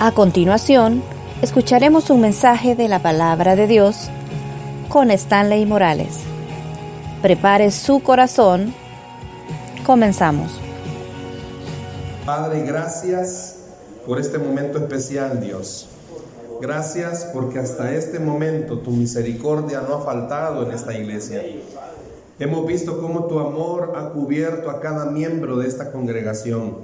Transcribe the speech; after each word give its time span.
A 0.00 0.12
continuación, 0.12 1.02
escucharemos 1.42 2.08
un 2.10 2.20
mensaje 2.20 2.76
de 2.76 2.86
la 2.86 3.02
palabra 3.02 3.56
de 3.56 3.66
Dios 3.66 4.10
con 4.88 5.10
Stanley 5.10 5.66
Morales. 5.66 6.20
Prepare 7.20 7.72
su 7.72 8.00
corazón. 8.00 8.72
Comenzamos. 9.84 10.52
Padre, 12.24 12.62
gracias 12.62 13.56
por 14.06 14.20
este 14.20 14.38
momento 14.38 14.78
especial, 14.78 15.40
Dios. 15.40 15.88
Gracias 16.60 17.30
porque 17.34 17.58
hasta 17.58 17.92
este 17.92 18.20
momento 18.20 18.78
tu 18.78 18.92
misericordia 18.92 19.80
no 19.80 19.96
ha 19.96 20.04
faltado 20.04 20.64
en 20.64 20.76
esta 20.76 20.96
iglesia. 20.96 21.42
Hemos 22.38 22.64
visto 22.68 23.00
cómo 23.00 23.24
tu 23.24 23.40
amor 23.40 23.94
ha 23.96 24.10
cubierto 24.10 24.70
a 24.70 24.80
cada 24.80 25.06
miembro 25.06 25.56
de 25.56 25.66
esta 25.66 25.90
congregación. 25.90 26.76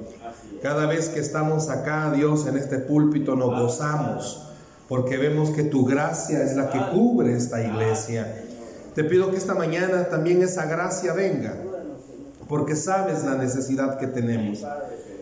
Cada 0.64 0.86
vez 0.86 1.10
que 1.10 1.20
estamos 1.20 1.68
acá, 1.68 2.10
Dios, 2.16 2.46
en 2.46 2.56
este 2.56 2.78
púlpito 2.78 3.36
nos 3.36 3.50
gozamos 3.50 4.48
porque 4.88 5.18
vemos 5.18 5.50
que 5.50 5.62
tu 5.62 5.84
gracia 5.84 6.42
es 6.42 6.56
la 6.56 6.70
que 6.70 6.80
cubre 6.90 7.36
esta 7.36 7.62
iglesia. 7.62 8.42
Te 8.94 9.04
pido 9.04 9.30
que 9.30 9.36
esta 9.36 9.54
mañana 9.54 10.08
también 10.08 10.40
esa 10.40 10.64
gracia 10.64 11.12
venga, 11.12 11.54
porque 12.48 12.76
sabes 12.76 13.24
la 13.24 13.34
necesidad 13.34 13.98
que 13.98 14.06
tenemos 14.06 14.64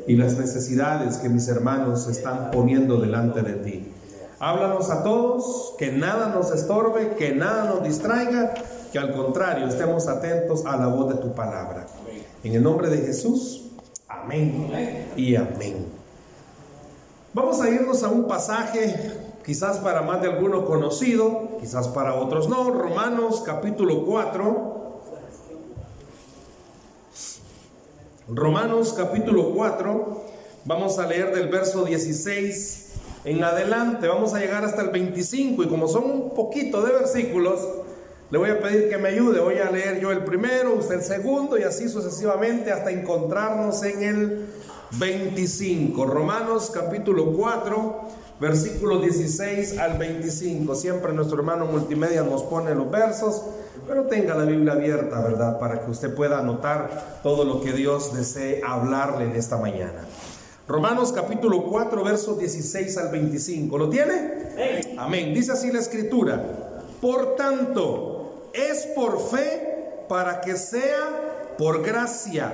y 0.06 0.14
las 0.14 0.38
necesidades 0.38 1.16
que 1.16 1.28
mis 1.28 1.48
hermanos 1.48 2.06
están 2.06 2.52
poniendo 2.52 3.00
delante 3.00 3.42
de 3.42 3.54
ti. 3.54 3.92
Háblanos 4.38 4.90
a 4.90 5.02
todos, 5.02 5.74
que 5.76 5.90
nada 5.90 6.28
nos 6.28 6.52
estorbe, 6.52 7.16
que 7.18 7.34
nada 7.34 7.64
nos 7.64 7.82
distraiga, 7.82 8.54
que 8.92 8.98
al 9.00 9.12
contrario 9.12 9.66
estemos 9.66 10.06
atentos 10.06 10.64
a 10.66 10.76
la 10.76 10.86
voz 10.86 11.16
de 11.16 11.20
tu 11.20 11.34
palabra. 11.34 11.86
En 12.44 12.54
el 12.54 12.62
nombre 12.62 12.88
de 12.88 12.98
Jesús, 12.98 13.61
amén 14.22 15.12
y 15.16 15.36
amén. 15.36 15.86
Vamos 17.34 17.60
a 17.60 17.68
irnos 17.70 18.02
a 18.02 18.08
un 18.08 18.28
pasaje, 18.28 18.94
quizás 19.44 19.78
para 19.78 20.02
más 20.02 20.20
de 20.22 20.28
alguno 20.28 20.64
conocido, 20.64 21.58
quizás 21.60 21.88
para 21.88 22.14
otros 22.14 22.48
no, 22.48 22.70
Romanos 22.70 23.42
capítulo 23.44 24.04
4. 24.04 24.82
Romanos 28.28 28.94
capítulo 28.96 29.52
4, 29.54 30.22
vamos 30.64 30.98
a 30.98 31.06
leer 31.06 31.34
del 31.34 31.48
verso 31.48 31.84
16 31.84 32.92
en 33.24 33.42
adelante, 33.44 34.08
vamos 34.08 34.32
a 34.34 34.38
llegar 34.38 34.64
hasta 34.64 34.82
el 34.82 34.90
25 34.90 35.64
y 35.64 35.68
como 35.68 35.88
son 35.88 36.04
un 36.04 36.30
poquito 36.30 36.82
de 36.82 36.92
versículos, 36.92 37.60
le 38.32 38.38
voy 38.38 38.48
a 38.48 38.58
pedir 38.60 38.88
que 38.88 38.96
me 38.96 39.10
ayude. 39.10 39.40
Voy 39.40 39.58
a 39.58 39.70
leer 39.70 40.00
yo 40.00 40.10
el 40.10 40.24
primero, 40.24 40.74
usted 40.74 40.94
el 40.94 41.02
segundo 41.02 41.58
y 41.58 41.64
así 41.64 41.86
sucesivamente 41.90 42.72
hasta 42.72 42.90
encontrarnos 42.90 43.82
en 43.82 44.02
el 44.02 44.46
25. 44.92 46.06
Romanos 46.06 46.70
capítulo 46.72 47.34
4, 47.34 48.00
versículos 48.40 49.02
16 49.02 49.78
al 49.78 49.98
25. 49.98 50.74
Siempre 50.74 51.12
nuestro 51.12 51.36
hermano 51.36 51.66
multimedia 51.66 52.22
nos 52.22 52.42
pone 52.44 52.74
los 52.74 52.90
versos, 52.90 53.42
pero 53.86 54.04
tenga 54.04 54.34
la 54.34 54.44
Biblia 54.44 54.72
abierta, 54.72 55.20
¿verdad? 55.20 55.58
Para 55.58 55.84
que 55.84 55.90
usted 55.90 56.14
pueda 56.14 56.38
anotar 56.38 57.20
todo 57.22 57.44
lo 57.44 57.60
que 57.60 57.74
Dios 57.74 58.16
desee 58.16 58.62
hablarle 58.66 59.26
en 59.26 59.36
esta 59.36 59.58
mañana. 59.58 60.06
Romanos 60.66 61.12
capítulo 61.12 61.64
4, 61.64 62.02
versos 62.02 62.38
16 62.38 62.96
al 62.96 63.10
25. 63.10 63.76
¿Lo 63.76 63.90
tiene? 63.90 64.94
Amén. 64.96 65.34
Dice 65.34 65.52
así 65.52 65.70
la 65.70 65.80
escritura. 65.80 66.70
Por 67.02 67.34
tanto, 67.34 68.11
es 68.52 68.86
por 68.94 69.30
fe 69.30 70.04
para 70.08 70.40
que 70.40 70.56
sea 70.56 71.54
por 71.58 71.82
gracia, 71.82 72.52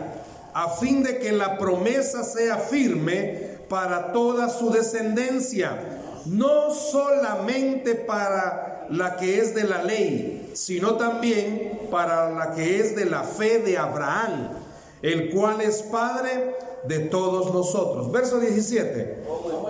a 0.54 0.70
fin 0.70 1.02
de 1.02 1.18
que 1.18 1.32
la 1.32 1.58
promesa 1.58 2.24
sea 2.24 2.56
firme 2.56 3.58
para 3.68 4.12
toda 4.12 4.48
su 4.48 4.70
descendencia, 4.70 5.78
no 6.26 6.72
solamente 6.72 7.94
para 7.94 8.86
la 8.91 9.16
que 9.16 9.41
es 9.41 9.54
de 9.54 9.64
la 9.64 9.82
ley, 9.82 10.50
sino 10.54 10.97
también 10.97 11.81
para 11.91 12.31
la 12.31 12.54
que 12.54 12.81
es 12.81 12.97
de 12.97 13.04
la 13.04 13.22
fe 13.22 13.58
de 13.58 13.78
Abraham, 13.78 14.50
el 15.03 15.31
cual 15.31 15.60
es 15.60 15.82
Padre 15.82 16.56
de 16.84 17.00
todos 17.00 17.53
nosotros. 17.53 18.11
Verso 18.12 18.39
17, 18.41 19.22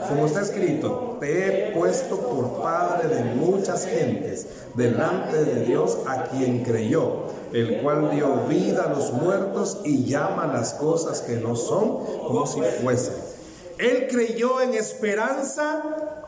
como 0.09 0.27
está 0.27 0.43
escrito, 0.43 1.17
te 1.21 1.71
he 1.71 1.73
puesto 1.73 2.19
por 2.19 2.63
Padre 2.63 3.09
de 3.09 3.25
muchas 3.35 3.87
gentes 3.87 4.47
delante 4.75 5.45
de 5.45 5.65
Dios 5.65 5.99
a 6.07 6.25
quien 6.25 6.65
creyó, 6.65 7.25
el 7.53 7.81
cual 7.83 8.11
dio 8.11 8.47
vida 8.49 8.85
a 8.85 8.91
los 8.91 9.13
muertos 9.13 9.81
y 9.85 10.05
llama 10.05 10.47
las 10.47 10.75
cosas 10.75 11.21
que 11.23 11.37
no 11.37 11.57
son 11.57 12.05
como 12.27 12.47
si 12.47 12.61
fuesen. 12.83 13.15
Él 13.79 14.09
creyó 14.11 14.61
en 14.61 14.75
esperanza 14.75 15.83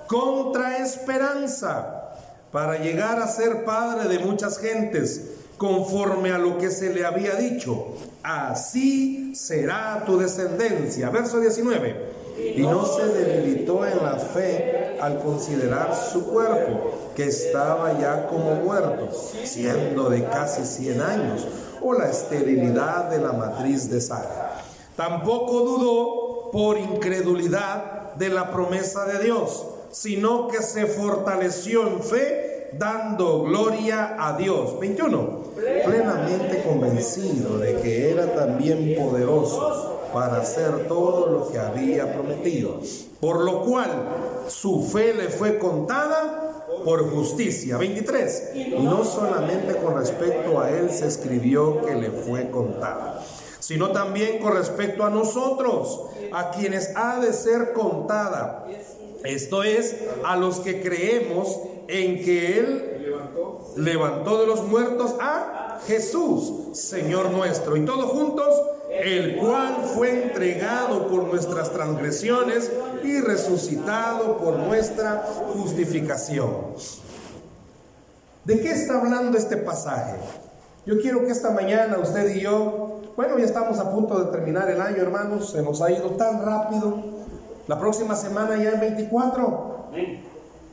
contra 0.07 0.79
esperanza 0.79 2.15
para 2.53 2.79
llegar 2.79 3.21
a 3.21 3.29
ser 3.29 3.65
padre 3.65 4.09
de 4.09 4.19
muchas 4.25 4.59
gentes 4.59 5.40
conforme 5.61 6.33
a 6.33 6.39
lo 6.39 6.57
que 6.57 6.71
se 6.71 6.89
le 6.89 7.05
había 7.05 7.35
dicho. 7.35 7.89
Así 8.23 9.35
será 9.35 10.05
tu 10.07 10.17
descendencia. 10.17 11.11
Verso 11.11 11.39
19. 11.39 12.55
Y 12.57 12.63
no 12.63 12.87
se 12.87 13.05
debilitó 13.05 13.85
en 13.85 14.03
la 14.03 14.17
fe 14.17 14.97
al 14.99 15.19
considerar 15.19 15.95
su 15.95 16.29
cuerpo, 16.29 17.11
que 17.15 17.25
estaba 17.25 18.01
ya 18.01 18.27
como 18.27 18.55
muerto, 18.55 19.11
siendo 19.45 20.09
de 20.09 20.25
casi 20.25 20.65
100 20.65 21.03
años, 21.03 21.47
o 21.83 21.93
la 21.93 22.09
esterilidad 22.09 23.11
de 23.11 23.19
la 23.21 23.35
matriz 23.35 23.91
de 23.91 24.01
Sara. 24.01 24.63
Tampoco 24.97 25.61
dudó 25.61 26.51
por 26.53 26.79
incredulidad 26.79 28.15
de 28.15 28.31
la 28.31 28.51
promesa 28.51 29.05
de 29.05 29.25
Dios, 29.25 29.67
sino 29.91 30.49
que 30.49 30.63
se 30.63 30.87
fortaleció 30.87 31.87
en 31.87 32.03
fe 32.03 32.50
dando 32.79 33.43
gloria 33.43 34.17
a 34.19 34.37
Dios. 34.37 34.79
21. 34.79 35.41
Plenamente 35.85 36.63
convencido 36.63 37.59
de 37.59 37.77
que 37.81 38.11
era 38.11 38.35
también 38.35 38.95
poderoso 38.97 40.01
para 40.13 40.39
hacer 40.39 40.89
todo 40.89 41.27
lo 41.27 41.51
que 41.51 41.59
había 41.59 42.13
prometido. 42.13 42.81
Por 43.21 43.45
lo 43.45 43.63
cual 43.65 43.91
su 44.49 44.83
fe 44.85 45.15
le 45.15 45.29
fue 45.29 45.59
contada 45.59 46.51
por 46.85 47.11
justicia. 47.11 47.77
23. 47.77 48.53
Y 48.55 48.83
no 48.83 49.05
solamente 49.05 49.77
con 49.77 49.97
respecto 49.97 50.61
a 50.61 50.71
él 50.71 50.91
se 50.91 51.07
escribió 51.07 51.83
que 51.83 51.95
le 51.95 52.11
fue 52.11 52.51
contada, 52.51 53.23
sino 53.59 53.91
también 53.91 54.39
con 54.39 54.55
respecto 54.55 55.05
a 55.05 55.11
nosotros, 55.11 56.07
a 56.33 56.51
quienes 56.51 56.93
ha 56.97 57.21
de 57.21 57.33
ser 57.33 57.73
contada. 57.73 58.67
Esto 59.25 59.63
es, 59.63 59.97
a 60.25 60.37
los 60.37 60.61
que 60.61 60.81
creemos 60.81 61.59
en 61.89 62.25
que 62.25 62.59
Él 62.59 62.91
levantó 63.77 64.41
de 64.41 64.47
los 64.47 64.67
muertos 64.67 65.15
a 65.21 65.79
Jesús, 65.87 66.77
Señor 66.79 67.31
nuestro, 67.31 67.77
y 67.77 67.85
todos 67.85 68.11
juntos, 68.11 68.49
el 68.91 69.37
cual 69.37 69.77
fue 69.95 70.25
entregado 70.25 71.09
por 71.09 71.25
nuestras 71.25 71.73
transgresiones 71.73 72.71
y 73.03 73.21
resucitado 73.21 74.39
por 74.39 74.59
nuestra 74.59 75.25
justificación. 75.55 76.51
¿De 78.45 78.61
qué 78.61 78.73
está 78.73 78.99
hablando 78.99 79.37
este 79.37 79.57
pasaje? 79.57 80.17
Yo 80.87 81.01
quiero 81.01 81.25
que 81.25 81.31
esta 81.31 81.51
mañana 81.51 81.99
usted 81.99 82.35
y 82.35 82.41
yo, 82.41 83.01
bueno, 83.17 83.39
ya 83.39 83.45
estamos 83.45 83.79
a 83.79 83.91
punto 83.91 84.19
de 84.19 84.33
terminar 84.33 84.71
el 84.71 84.81
año, 84.81 84.97
hermanos, 84.97 85.51
se 85.51 85.63
nos 85.63 85.83
ha 85.83 85.91
ido 85.91 86.11
tan 86.13 86.45
rápido. 86.45 87.10
La 87.67 87.79
próxima 87.79 88.15
semana 88.17 88.57
ya 88.57 88.71
es 88.71 88.81
24. 88.81 89.91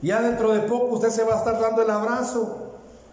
Ya 0.01 0.21
dentro 0.21 0.53
de 0.53 0.61
poco 0.61 0.95
usted 0.95 1.09
se 1.09 1.23
va 1.23 1.35
a 1.35 1.37
estar 1.37 1.59
dando 1.59 1.81
el 1.81 1.89
abrazo 1.89 2.67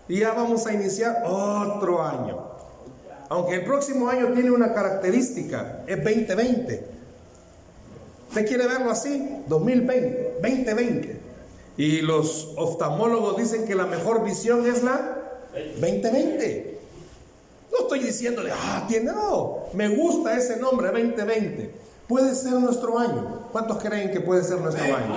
y 0.09 0.21
ya 0.21 0.33
vamos 0.33 0.67
a 0.67 0.73
iniciar 0.73 1.23
otro 1.27 2.03
año. 2.03 2.55
Aunque 3.29 3.55
el 3.55 3.65
próximo 3.65 4.09
año 4.09 4.33
tiene 4.33 4.51
una 4.51 4.75
característica, 4.75 5.83
es 5.87 5.97
2020. 5.97 6.87
¿Usted 8.29 8.47
quiere 8.47 8.67
verlo 8.67 8.91
así? 8.91 9.43
2020, 9.49 10.39
2020. 10.43 11.21
Y 11.77 12.03
los 12.03 12.53
oftalmólogos 12.57 13.37
dicen 13.37 13.67
que 13.67 13.75
la 13.75 13.87
mejor 13.87 14.23
visión 14.25 14.67
es 14.67 14.83
la 14.83 15.19
2020. 15.81 16.81
No 17.73 17.79
estoy 17.81 18.01
diciéndole, 18.01 18.53
ah, 18.53 18.85
tiene, 18.89 19.07
no, 19.07 19.65
me 19.73 19.89
gusta 19.89 20.37
ese 20.37 20.57
nombre, 20.59 20.89
2020. 20.89 21.71
Puede 22.07 22.35
ser 22.35 22.53
nuestro 22.55 22.99
año. 22.99 23.44
¿Cuántos 23.55 23.79
creen 23.79 24.11
que 24.11 24.19
puede 24.19 24.43
ser 24.43 24.61
nuestro 24.61 24.83
año? 24.83 25.15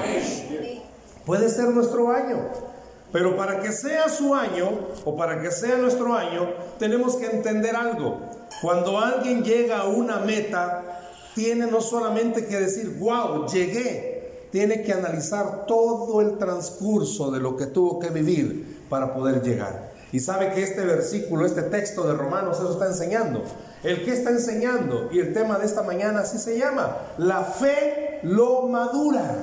Puede 1.26 1.50
ser 1.50 1.70
nuestro 1.70 2.12
año. 2.12 2.38
Pero 3.12 3.36
para 3.36 3.62
que 3.62 3.72
sea 3.72 4.10
su 4.10 4.36
año 4.36 4.70
o 5.06 5.18
para 5.18 5.42
que 5.42 5.50
sea 5.50 5.78
nuestro 5.78 6.14
año, 6.14 6.48
tenemos 6.78 7.16
que 7.16 7.26
entender 7.26 7.76
algo. 7.76 8.20
Cuando 8.62 9.00
alguien 9.00 9.44
llega 9.44 9.80
a 9.80 9.88
una 9.88 10.20
meta, 10.20 10.84
tiene 11.34 11.66
no 11.66 11.82
solamente 11.82 12.46
que 12.46 12.60
decir, 12.60 13.00
wow, 13.00 13.48
llegué, 13.48 14.46
tiene 14.52 14.84
que 14.84 14.94
analizar 14.94 15.66
todo 15.66 16.22
el 16.22 16.38
transcurso 16.38 17.32
de 17.32 17.40
lo 17.40 17.58
que 17.58 17.66
tuvo 17.66 17.98
que 17.98 18.12
vivir 18.12 18.86
para 18.88 19.16
poder 19.16 19.42
llegar. 19.42 19.94
Y 20.12 20.20
sabe 20.20 20.54
que 20.54 20.62
este 20.62 20.86
versículo, 20.86 21.44
este 21.44 21.64
texto 21.64 22.08
de 22.08 22.14
Romanos, 22.14 22.58
eso 22.60 22.72
está 22.72 22.86
enseñando. 22.86 23.42
El 23.84 24.06
que 24.06 24.14
está 24.14 24.30
enseñando, 24.30 25.10
y 25.12 25.18
el 25.18 25.34
tema 25.34 25.58
de 25.58 25.66
esta 25.66 25.82
mañana 25.82 26.20
así 26.20 26.38
se 26.38 26.60
llama, 26.60 26.98
la 27.18 27.44
fe 27.44 28.07
lo 28.24 28.64
madura. 28.64 29.36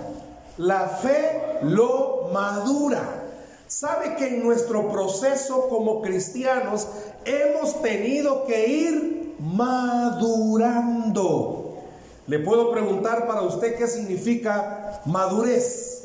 La 0.59 0.89
fe 0.89 1.59
lo 1.63 2.29
madura. 2.33 3.23
Sabe 3.67 4.15
que 4.17 4.29
en 4.29 4.45
nuestro 4.45 4.91
proceso 4.91 5.69
como 5.69 6.01
cristianos 6.03 6.87
hemos 7.25 7.83
tenido 7.83 8.45
que 8.45 8.69
ir 8.69 9.35
madurando. 9.41 10.85
Le 12.27 12.39
puedo 12.39 12.71
preguntar 12.71 13.27
para 13.27 13.43
usted 13.43 13.77
qué 13.77 13.87
significa 13.87 15.03
madurez. 15.05 16.03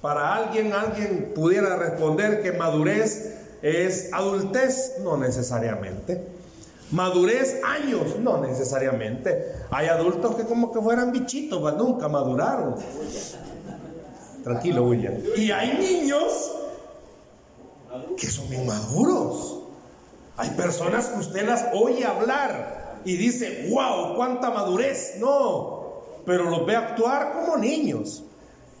Para 0.00 0.34
alguien, 0.34 0.72
alguien 0.72 1.32
pudiera 1.34 1.76
responder 1.76 2.42
que 2.42 2.52
madurez 2.52 3.34
es 3.62 4.12
adultez, 4.12 4.96
no 5.02 5.16
necesariamente. 5.16 6.26
Madurez, 6.92 7.60
años, 7.64 8.18
no 8.20 8.38
necesariamente. 8.38 9.54
Hay 9.70 9.88
adultos 9.88 10.36
que 10.36 10.44
como 10.44 10.72
que 10.72 10.80
fueran 10.80 11.10
bichitos, 11.10 11.76
nunca 11.76 12.08
maduraron. 12.08 12.76
Tranquilo, 14.44 14.84
William. 14.84 15.14
Y 15.36 15.50
hay 15.50 15.78
niños 15.78 16.52
que 18.16 18.26
son 18.28 18.52
inmaduros. 18.52 19.60
Hay 20.36 20.50
personas 20.50 21.08
que 21.08 21.20
usted 21.20 21.46
las 21.46 21.66
oye 21.74 22.04
hablar 22.04 23.00
y 23.04 23.16
dice, 23.16 23.68
wow, 23.70 24.14
cuánta 24.14 24.50
madurez. 24.50 25.16
No, 25.18 26.02
pero 26.26 26.50
los 26.50 26.66
ve 26.66 26.76
actuar 26.76 27.32
como 27.32 27.56
niños. 27.56 28.22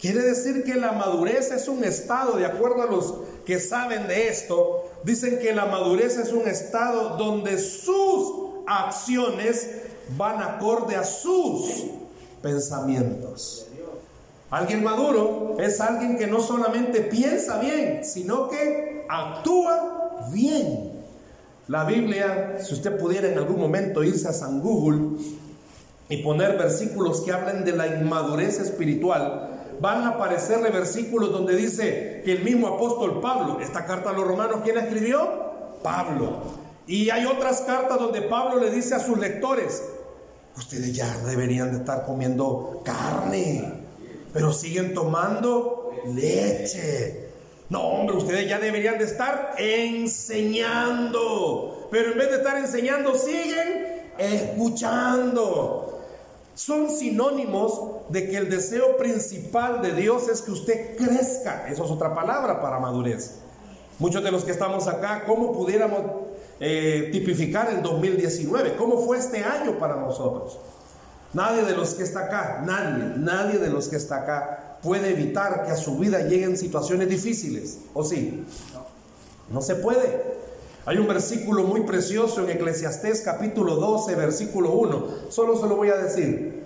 Quiere 0.02 0.20
decir 0.22 0.64
que 0.64 0.74
la 0.74 0.90
madurez 0.90 1.52
es 1.52 1.68
un 1.68 1.84
estado, 1.84 2.36
de 2.36 2.44
acuerdo 2.44 2.82
a 2.82 2.86
los 2.86 3.14
que 3.46 3.60
saben 3.60 4.08
de 4.08 4.26
esto, 4.26 4.90
dicen 5.04 5.38
que 5.38 5.54
la 5.54 5.66
madurez 5.66 6.18
es 6.18 6.32
un 6.32 6.48
estado 6.48 7.16
donde 7.16 7.56
sus 7.56 8.64
acciones 8.66 9.70
van 10.16 10.42
acorde 10.42 10.96
a 10.96 11.04
sus 11.04 11.84
pensamientos. 12.42 13.68
Alguien 14.50 14.82
maduro 14.82 15.54
es 15.60 15.80
alguien 15.80 16.18
que 16.18 16.26
no 16.26 16.40
solamente 16.40 17.02
piensa 17.02 17.60
bien, 17.60 18.04
sino 18.04 18.48
que 18.48 19.06
actúa 19.08 20.26
bien. 20.32 21.00
La 21.68 21.84
Biblia, 21.84 22.58
si 22.60 22.74
usted 22.74 22.98
pudiera 22.98 23.28
en 23.28 23.38
algún 23.38 23.60
momento 23.60 24.02
irse 24.02 24.26
a 24.26 24.32
San 24.32 24.62
Google 24.62 25.16
y 26.08 26.24
poner 26.24 26.58
versículos 26.58 27.20
que 27.20 27.30
hablen 27.30 27.64
de 27.64 27.70
la 27.70 27.86
inmadurez 27.86 28.58
espiritual, 28.58 29.51
van 29.80 30.02
a 30.02 30.08
aparecerle 30.10 30.70
versículos 30.70 31.32
donde 31.32 31.56
dice 31.56 32.22
que 32.24 32.32
el 32.32 32.42
mismo 32.42 32.68
apóstol 32.68 33.20
Pablo, 33.20 33.58
esta 33.60 33.84
carta 33.84 34.10
a 34.10 34.12
los 34.12 34.26
romanos, 34.26 34.60
¿quién 34.62 34.76
la 34.76 34.82
escribió? 34.82 35.28
Pablo. 35.82 36.42
Y 36.86 37.10
hay 37.10 37.26
otras 37.26 37.62
cartas 37.62 37.98
donde 37.98 38.22
Pablo 38.22 38.60
le 38.60 38.70
dice 38.70 38.94
a 38.94 39.00
sus 39.00 39.18
lectores, 39.18 39.82
ustedes 40.56 40.94
ya 40.94 41.16
deberían 41.26 41.70
de 41.70 41.78
estar 41.78 42.04
comiendo 42.04 42.82
carne 42.84 43.82
pero 44.32 44.52
siguen 44.52 44.94
tomando 44.94 45.92
leche. 46.06 47.28
No, 47.68 47.82
hombre, 47.82 48.16
ustedes 48.16 48.48
ya 48.48 48.58
deberían 48.58 48.98
de 48.98 49.04
estar 49.04 49.54
enseñando, 49.58 51.08
pero 51.90 52.12
en 52.12 52.18
vez 52.18 52.30
de 52.30 52.36
estar 52.36 52.56
enseñando, 52.58 53.14
siguen 53.14 54.08
escuchando. 54.18 56.01
Son 56.54 56.90
sinónimos 56.90 58.02
de 58.10 58.28
que 58.28 58.36
el 58.36 58.50
deseo 58.50 58.96
principal 58.96 59.80
de 59.80 59.92
Dios 59.92 60.28
es 60.28 60.42
que 60.42 60.50
usted 60.50 60.96
crezca. 60.96 61.66
Eso 61.68 61.84
es 61.84 61.90
otra 61.90 62.14
palabra 62.14 62.60
para 62.60 62.78
madurez. 62.78 63.36
Muchos 63.98 64.22
de 64.22 64.30
los 64.30 64.44
que 64.44 64.50
estamos 64.50 64.86
acá, 64.88 65.24
¿cómo 65.26 65.52
pudiéramos 65.52 66.00
eh, 66.60 67.08
tipificar 67.12 67.70
el 67.70 67.82
2019? 67.82 68.76
¿Cómo 68.76 68.98
fue 68.98 69.18
este 69.18 69.42
año 69.44 69.78
para 69.78 69.96
nosotros? 69.96 70.58
Nadie 71.32 71.62
de 71.62 71.74
los 71.74 71.94
que 71.94 72.02
está 72.02 72.26
acá, 72.26 72.62
nadie, 72.64 73.14
nadie 73.16 73.58
de 73.58 73.70
los 73.70 73.88
que 73.88 73.96
está 73.96 74.16
acá 74.18 74.78
puede 74.82 75.10
evitar 75.10 75.64
que 75.64 75.70
a 75.70 75.76
su 75.76 75.96
vida 75.98 76.20
lleguen 76.20 76.58
situaciones 76.58 77.08
difíciles. 77.08 77.78
¿O 77.94 78.04
sí? 78.04 78.44
No 79.50 79.62
se 79.62 79.76
puede. 79.76 80.41
Hay 80.84 80.98
un 80.98 81.06
versículo 81.06 81.62
muy 81.62 81.82
precioso 81.82 82.42
en 82.42 82.50
Eclesiastés 82.50 83.20
capítulo 83.20 83.76
12, 83.76 84.16
versículo 84.16 84.72
1. 84.72 85.06
Solo 85.30 85.56
se 85.56 85.68
lo 85.68 85.76
voy 85.76 85.90
a 85.90 85.96
decir. 85.96 86.64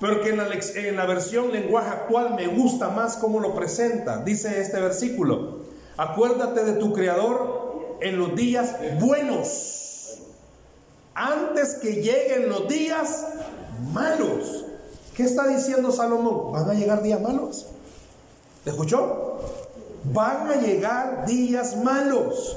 Pero 0.00 0.20
que 0.20 0.30
en 0.30 0.36
la, 0.36 0.48
en 0.76 0.96
la 0.96 1.06
versión 1.06 1.50
lenguaje 1.50 1.88
actual 1.88 2.34
me 2.36 2.46
gusta 2.46 2.90
más 2.90 3.16
cómo 3.16 3.40
lo 3.40 3.52
presenta. 3.52 4.18
Dice 4.18 4.60
este 4.60 4.80
versículo. 4.80 5.58
Acuérdate 5.96 6.64
de 6.64 6.74
tu 6.74 6.92
Creador 6.92 7.98
en 8.00 8.16
los 8.16 8.36
días 8.36 8.76
buenos. 9.00 10.18
Antes 11.14 11.74
que 11.82 11.94
lleguen 11.94 12.48
los 12.48 12.68
días 12.68 13.26
malos. 13.92 14.66
¿Qué 15.16 15.24
está 15.24 15.48
diciendo 15.48 15.90
Salomón? 15.90 16.52
¿Van 16.52 16.70
a 16.70 16.74
llegar 16.74 17.02
días 17.02 17.20
malos? 17.20 17.66
¿Le 18.64 18.70
escuchó? 18.70 19.40
Van 20.04 20.48
a 20.48 20.54
llegar 20.56 21.26
días 21.26 21.76
malos. 21.82 22.56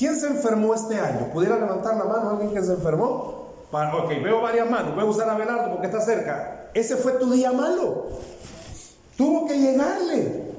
¿Quién 0.00 0.18
se 0.18 0.28
enfermó 0.28 0.74
este 0.74 0.98
año? 0.98 1.26
¿Pudiera 1.30 1.58
levantar 1.58 1.94
la 1.94 2.04
mano 2.04 2.30
alguien 2.30 2.54
que 2.54 2.62
se 2.62 2.72
enfermó? 2.72 3.50
ok, 3.70 4.08
veo 4.24 4.40
varias 4.40 4.70
manos. 4.70 4.94
Voy 4.94 5.04
a 5.04 5.06
usar 5.06 5.28
a 5.28 5.34
Belardo 5.34 5.72
porque 5.72 5.88
está 5.88 6.00
cerca. 6.00 6.70
Ese 6.72 6.96
fue 6.96 7.12
tu 7.12 7.30
día 7.30 7.52
malo. 7.52 8.06
Tuvo 9.18 9.46
que 9.46 9.58
llegarle. 9.58 10.54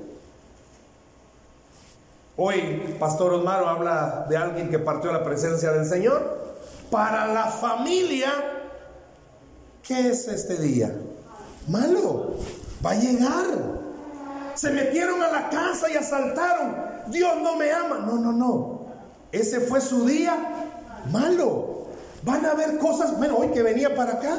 Hoy, 2.37 2.95
Pastor 2.99 3.33
Osmaro 3.33 3.67
habla 3.67 4.27
de 4.29 4.37
alguien 4.37 4.69
que 4.69 4.77
partió 4.77 5.11
la 5.11 5.23
presencia 5.23 5.71
del 5.71 5.87
Señor. 5.87 6.53
Para 6.91 7.25
la 7.25 7.45
familia 7.45 8.31
¿Qué 9.81 10.09
es 10.09 10.27
este 10.27 10.57
día? 10.57 10.93
Malo. 11.67 12.35
Va 12.85 12.91
a 12.91 12.95
llegar. 12.95 13.47
Se 14.53 14.69
metieron 14.69 15.23
a 15.23 15.29
la 15.29 15.49
casa 15.49 15.89
y 15.89 15.95
asaltaron. 15.95 16.75
Dios 17.07 17.41
no 17.41 17.55
me 17.55 17.71
ama. 17.71 17.97
No, 18.05 18.19
no, 18.19 18.31
no. 18.31 18.80
Ese 19.31 19.61
fue 19.61 19.81
su 19.81 20.05
día 20.05 20.35
malo. 21.11 21.85
Van 22.23 22.45
a 22.45 22.51
haber 22.51 22.77
cosas. 22.77 23.17
Bueno, 23.17 23.37
hoy 23.37 23.49
que 23.49 23.63
venía 23.63 23.95
para 23.95 24.13
acá. 24.13 24.37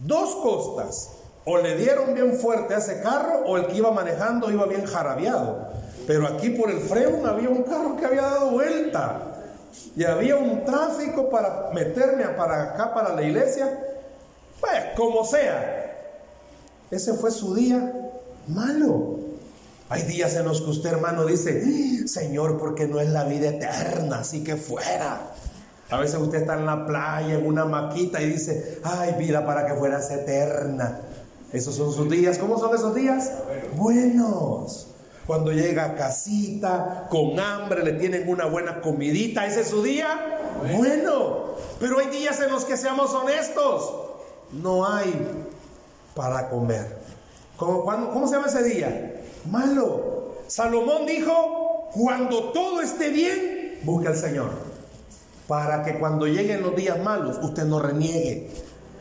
Dos 0.00 0.36
costas. 0.36 1.10
O 1.44 1.58
le 1.58 1.76
dieron 1.76 2.14
bien 2.14 2.38
fuerte 2.38 2.74
a 2.74 2.78
ese 2.78 3.02
carro 3.02 3.40
o 3.46 3.56
el 3.56 3.66
que 3.66 3.76
iba 3.76 3.90
manejando 3.90 4.50
iba 4.50 4.64
bien 4.66 4.86
jarabeado. 4.86 5.68
Pero 6.06 6.26
aquí 6.26 6.50
por 6.50 6.70
el 6.70 6.80
freno 6.80 7.26
había 7.26 7.48
un 7.48 7.62
carro 7.64 7.96
que 7.96 8.06
había 8.06 8.22
dado 8.22 8.50
vuelta 8.50 9.34
y 9.96 10.04
había 10.04 10.36
un 10.36 10.64
tráfico 10.64 11.28
para 11.30 11.70
meterme 11.72 12.24
para 12.28 12.62
acá, 12.62 12.94
para 12.94 13.14
la 13.14 13.22
iglesia, 13.22 13.78
pues 14.60 14.72
como 14.96 15.24
sea. 15.24 15.84
Ese 16.90 17.14
fue 17.14 17.30
su 17.30 17.54
día 17.54 17.92
malo. 18.48 19.13
Hay 19.88 20.02
días 20.02 20.34
en 20.36 20.46
los 20.46 20.62
que 20.62 20.70
usted, 20.70 20.90
hermano, 20.90 21.26
dice, 21.26 22.06
Señor, 22.08 22.58
porque 22.58 22.86
no 22.86 23.00
es 23.00 23.10
la 23.10 23.24
vida 23.24 23.48
eterna, 23.48 24.20
así 24.20 24.42
que 24.42 24.56
fuera. 24.56 25.32
A 25.90 25.98
veces 25.98 26.16
usted 26.16 26.38
está 26.38 26.54
en 26.54 26.64
la 26.64 26.86
playa, 26.86 27.34
en 27.34 27.46
una 27.46 27.66
maquita 27.66 28.20
y 28.22 28.30
dice, 28.30 28.80
ay, 28.82 29.14
vida 29.18 29.44
para 29.44 29.66
que 29.66 29.74
fueras 29.74 30.10
eterna. 30.10 31.00
Esos 31.52 31.76
son 31.76 31.92
sus 31.92 32.08
días. 32.08 32.38
¿Cómo 32.38 32.58
son 32.58 32.74
esos 32.74 32.94
días? 32.94 33.30
Buenos. 33.76 34.88
Cuando 35.26 35.52
llega 35.52 35.84
a 35.84 35.94
casita, 35.94 37.06
con 37.10 37.38
hambre, 37.38 37.82
le 37.84 37.92
tienen 37.92 38.28
una 38.28 38.46
buena 38.46 38.80
comidita, 38.80 39.46
ese 39.46 39.60
es 39.60 39.68
su 39.68 39.82
día. 39.82 40.40
Bueno, 40.76 41.54
pero 41.78 41.98
hay 41.98 42.08
días 42.08 42.40
en 42.40 42.50
los 42.50 42.64
que 42.64 42.76
seamos 42.76 43.12
honestos. 43.14 43.92
No 44.52 44.86
hay 44.86 45.14
para 46.14 46.48
comer. 46.48 47.03
¿Cómo, 47.56 47.84
¿Cómo 47.84 48.26
se 48.26 48.34
llama 48.34 48.48
ese 48.48 48.62
día? 48.64 49.22
Malo. 49.50 50.34
Salomón 50.46 51.06
dijo, 51.06 51.90
cuando 51.92 52.52
todo 52.52 52.80
esté 52.80 53.10
bien, 53.10 53.78
busca 53.82 54.10
al 54.10 54.16
Señor. 54.16 54.50
Para 55.46 55.84
que 55.84 55.98
cuando 55.98 56.26
lleguen 56.26 56.62
los 56.62 56.74
días 56.74 56.98
malos, 57.02 57.38
usted 57.42 57.64
no 57.64 57.80
reniegue, 57.80 58.50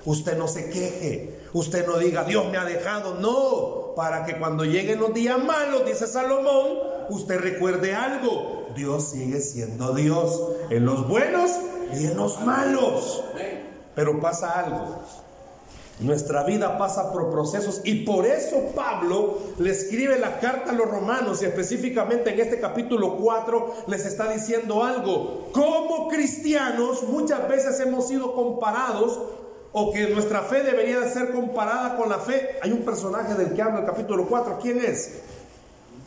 usted 0.06 0.38
no 0.38 0.48
se 0.48 0.70
queje, 0.70 1.40
usted 1.54 1.88
no 1.88 1.98
diga, 1.98 2.24
Dios 2.24 2.50
me 2.52 2.58
ha 2.58 2.66
dejado. 2.66 3.16
No, 3.16 3.96
para 3.96 4.26
que 4.26 4.38
cuando 4.38 4.66
lleguen 4.66 5.00
los 5.00 5.14
días 5.14 5.42
malos, 5.44 5.86
dice 5.86 6.06
Salomón, 6.06 6.78
usted 7.10 7.40
recuerde 7.40 7.96
algo. 7.96 8.68
Dios 8.76 9.12
sigue 9.12 9.40
siendo 9.40 9.94
Dios 9.94 10.42
en 10.70 10.86
los 10.86 11.08
buenos 11.08 11.52
y 11.94 12.06
en 12.06 12.18
los 12.18 12.42
malos. 12.42 13.24
Pero 13.96 14.20
pasa 14.20 14.60
algo. 14.60 15.00
Nuestra 16.00 16.44
vida 16.44 16.78
pasa 16.78 17.12
por 17.12 17.30
procesos 17.30 17.82
y 17.84 18.04
por 18.04 18.26
eso 18.26 18.72
Pablo 18.76 19.38
le 19.60 19.72
escribe 19.72 20.18
la 20.18 20.40
carta 20.40 20.72
a 20.72 20.74
los 20.74 20.90
romanos 20.90 21.42
y 21.42 21.46
específicamente 21.46 22.34
en 22.34 22.40
este 22.40 22.60
capítulo 22.60 23.18
4 23.18 23.74
les 23.88 24.06
está 24.06 24.32
diciendo 24.32 24.84
algo. 24.84 25.50
Como 25.54 26.08
cristianos 26.10 27.04
muchas 27.04 27.48
veces 27.48 27.80
hemos 27.80 28.08
sido 28.08 28.34
comparados 28.34 29.20
o 29.72 29.94
que 29.94 30.08
nuestra 30.08 30.42
fe 30.42 30.64
debería 30.64 31.00
de 31.00 31.10
ser 31.10 31.32
comparada 31.32 31.96
con 31.96 32.10
la 32.10 32.18
fe. 32.18 32.58
Hay 32.62 32.72
un 32.72 32.84
personaje 32.84 33.36
del 33.36 33.54
que 33.54 33.62
habla 33.62 33.82
el 33.82 33.86
capítulo 33.86 34.26
4. 34.28 34.60
¿Quién 34.62 34.84
es? 34.84 35.22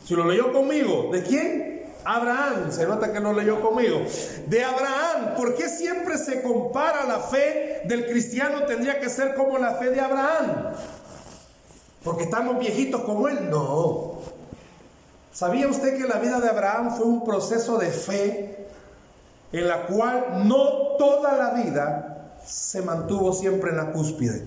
Si 0.04 0.14
lo 0.14 0.24
leyó 0.24 0.52
conmigo, 0.52 1.10
¿de 1.12 1.22
quién? 1.22 1.75
Abraham, 2.06 2.70
se 2.70 2.86
nota 2.86 3.12
que 3.12 3.18
lo 3.18 3.32
leyó 3.32 3.60
conmigo. 3.60 4.00
De 4.46 4.64
Abraham, 4.64 5.34
¿por 5.36 5.56
qué 5.56 5.68
siempre 5.68 6.16
se 6.18 6.40
compara 6.40 7.04
la 7.04 7.18
fe 7.18 7.82
del 7.84 8.06
cristiano? 8.06 8.62
Tendría 8.64 9.00
que 9.00 9.08
ser 9.08 9.34
como 9.34 9.58
la 9.58 9.74
fe 9.74 9.90
de 9.90 10.00
Abraham. 10.00 10.74
porque 12.04 12.22
estamos 12.22 12.60
viejitos 12.60 13.02
como 13.02 13.26
él. 13.26 13.50
No. 13.50 14.20
¿Sabía 15.32 15.66
usted 15.66 15.98
que 15.98 16.06
la 16.06 16.18
vida 16.20 16.38
de 16.40 16.48
Abraham 16.48 16.94
fue 16.96 17.04
un 17.06 17.24
proceso 17.24 17.76
de 17.78 17.88
fe 17.90 18.68
en 19.50 19.66
la 19.66 19.86
cual 19.86 20.46
no 20.46 20.96
toda 20.98 21.36
la 21.36 21.50
vida 21.50 22.36
se 22.46 22.80
mantuvo 22.82 23.32
siempre 23.32 23.70
en 23.70 23.78
la 23.78 23.90
cúspide? 23.90 24.46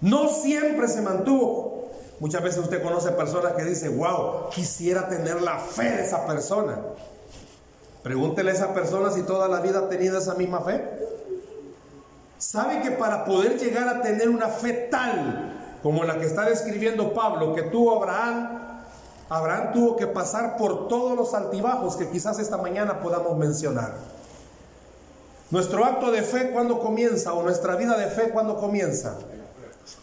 No 0.00 0.30
siempre 0.30 0.88
se 0.88 1.02
mantuvo. 1.02 1.75
Muchas 2.18 2.42
veces 2.42 2.60
usted 2.60 2.82
conoce 2.82 3.12
personas 3.12 3.52
que 3.52 3.64
dicen, 3.64 3.98
wow, 3.98 4.48
quisiera 4.50 5.08
tener 5.08 5.42
la 5.42 5.58
fe 5.58 5.90
de 5.90 6.02
esa 6.04 6.26
persona. 6.26 6.78
Pregúntele 8.02 8.52
a 8.52 8.54
esa 8.54 8.72
persona 8.72 9.10
si 9.10 9.22
toda 9.22 9.48
la 9.48 9.60
vida 9.60 9.80
ha 9.80 9.88
tenido 9.88 10.18
esa 10.18 10.34
misma 10.34 10.60
fe. 10.60 10.82
¿Sabe 12.38 12.80
que 12.80 12.92
para 12.92 13.24
poder 13.24 13.58
llegar 13.58 13.88
a 13.88 14.00
tener 14.02 14.28
una 14.28 14.48
fe 14.48 14.88
tal 14.90 15.78
como 15.82 16.04
la 16.04 16.18
que 16.18 16.26
está 16.26 16.44
describiendo 16.44 17.12
Pablo 17.12 17.54
que 17.54 17.62
tuvo 17.62 17.96
Abraham, 17.96 18.60
Abraham 19.28 19.72
tuvo 19.72 19.96
que 19.96 20.06
pasar 20.06 20.56
por 20.56 20.88
todos 20.88 21.16
los 21.16 21.34
altibajos 21.34 21.96
que 21.96 22.08
quizás 22.08 22.38
esta 22.38 22.56
mañana 22.56 23.00
podamos 23.00 23.36
mencionar? 23.36 23.94
Nuestro 25.50 25.84
acto 25.84 26.10
de 26.10 26.22
fe 26.22 26.50
cuando 26.50 26.78
comienza 26.80 27.32
o 27.32 27.42
nuestra 27.42 27.76
vida 27.76 27.96
de 27.96 28.06
fe 28.06 28.30
cuando 28.30 28.56
comienza? 28.56 29.16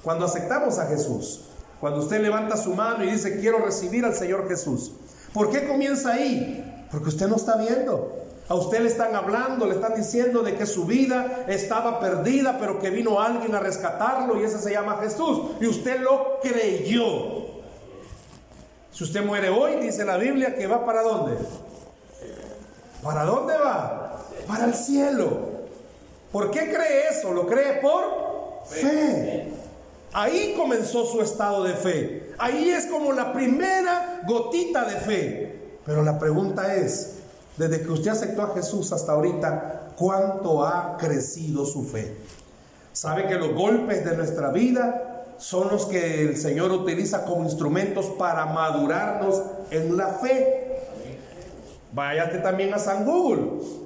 Cuando 0.04 0.26
aceptamos 0.26 0.78
a 0.78 0.86
Jesús. 0.88 1.46
Cuando 1.84 2.00
usted 2.00 2.22
levanta 2.22 2.56
su 2.56 2.74
mano 2.74 3.04
y 3.04 3.12
dice, 3.12 3.42
quiero 3.42 3.58
recibir 3.58 4.06
al 4.06 4.16
Señor 4.16 4.48
Jesús. 4.48 4.94
¿Por 5.34 5.52
qué 5.52 5.68
comienza 5.68 6.14
ahí? 6.14 6.86
Porque 6.90 7.10
usted 7.10 7.28
no 7.28 7.36
está 7.36 7.58
viendo. 7.58 8.24
A 8.48 8.56
usted 8.56 8.80
le 8.80 8.88
están 8.88 9.14
hablando, 9.14 9.66
le 9.66 9.76
están 9.76 9.94
diciendo 9.94 10.44
de 10.44 10.56
que 10.56 10.66
su 10.66 10.86
vida 10.86 11.44
estaba 11.50 12.00
perdida, 12.00 12.56
pero 12.58 12.80
que 12.80 12.90
vino 12.90 13.20
alguien 13.20 13.54
a 13.54 13.60
rescatarlo 13.60 14.40
y 14.40 14.46
ese 14.46 14.60
se 14.60 14.72
llama 14.72 15.00
Jesús. 15.02 15.58
Y 15.60 15.68
usted 15.68 16.00
lo 16.00 16.40
creyó. 16.42 17.48
Si 18.94 19.04
usted 19.04 19.26
muere 19.26 19.50
hoy, 19.50 19.76
dice 19.82 20.06
la 20.06 20.16
Biblia 20.16 20.56
que 20.56 20.66
va 20.68 20.86
para 20.86 21.02
dónde? 21.02 21.38
¿Para 23.04 23.26
dónde 23.26 23.58
va? 23.58 24.22
Para 24.48 24.64
el 24.64 24.74
cielo. 24.74 25.50
¿Por 26.32 26.50
qué 26.50 26.60
cree 26.74 27.10
eso? 27.10 27.34
Lo 27.34 27.46
cree 27.46 27.82
por 27.82 28.06
fe. 28.68 29.63
Ahí 30.14 30.54
comenzó 30.56 31.06
su 31.06 31.22
estado 31.22 31.64
de 31.64 31.74
fe. 31.74 32.34
Ahí 32.38 32.70
es 32.70 32.86
como 32.86 33.12
la 33.14 33.34
primera 33.34 34.22
gotita 34.28 34.86
de 34.86 34.96
fe. 34.98 35.60
Pero 35.86 36.04
la 36.04 36.20
pregunta 36.20 36.76
es, 36.76 37.16
desde 37.58 37.82
que 37.82 37.92
usted 37.92 38.12
aceptó 38.12 38.44
a 38.44 38.54
Jesús 38.54 38.92
hasta 38.92 39.14
ahorita, 39.14 39.92
¿cuánto 39.96 40.64
ha 40.64 40.98
crecido 40.98 41.66
su 41.66 41.84
fe? 41.84 42.16
¿Sabe 42.94 43.28
que 43.28 43.36
los 43.36 43.54
golpes 43.54 44.06
de 44.06 44.16
nuestra 44.16 44.52
vida 44.52 45.26
son 45.38 45.70
los 45.70 45.86
que 45.86 46.22
el 46.22 46.38
Señor 46.38 46.72
utiliza 46.72 47.26
como 47.26 47.44
instrumentos 47.44 48.06
para 48.18 48.46
madurarnos 48.46 49.42
en 49.72 49.98
la 49.98 50.10
fe? 50.10 50.78
Váyate 51.92 52.38
también 52.40 52.74
a 52.74 52.80
San 52.80 53.04
Google 53.04 53.84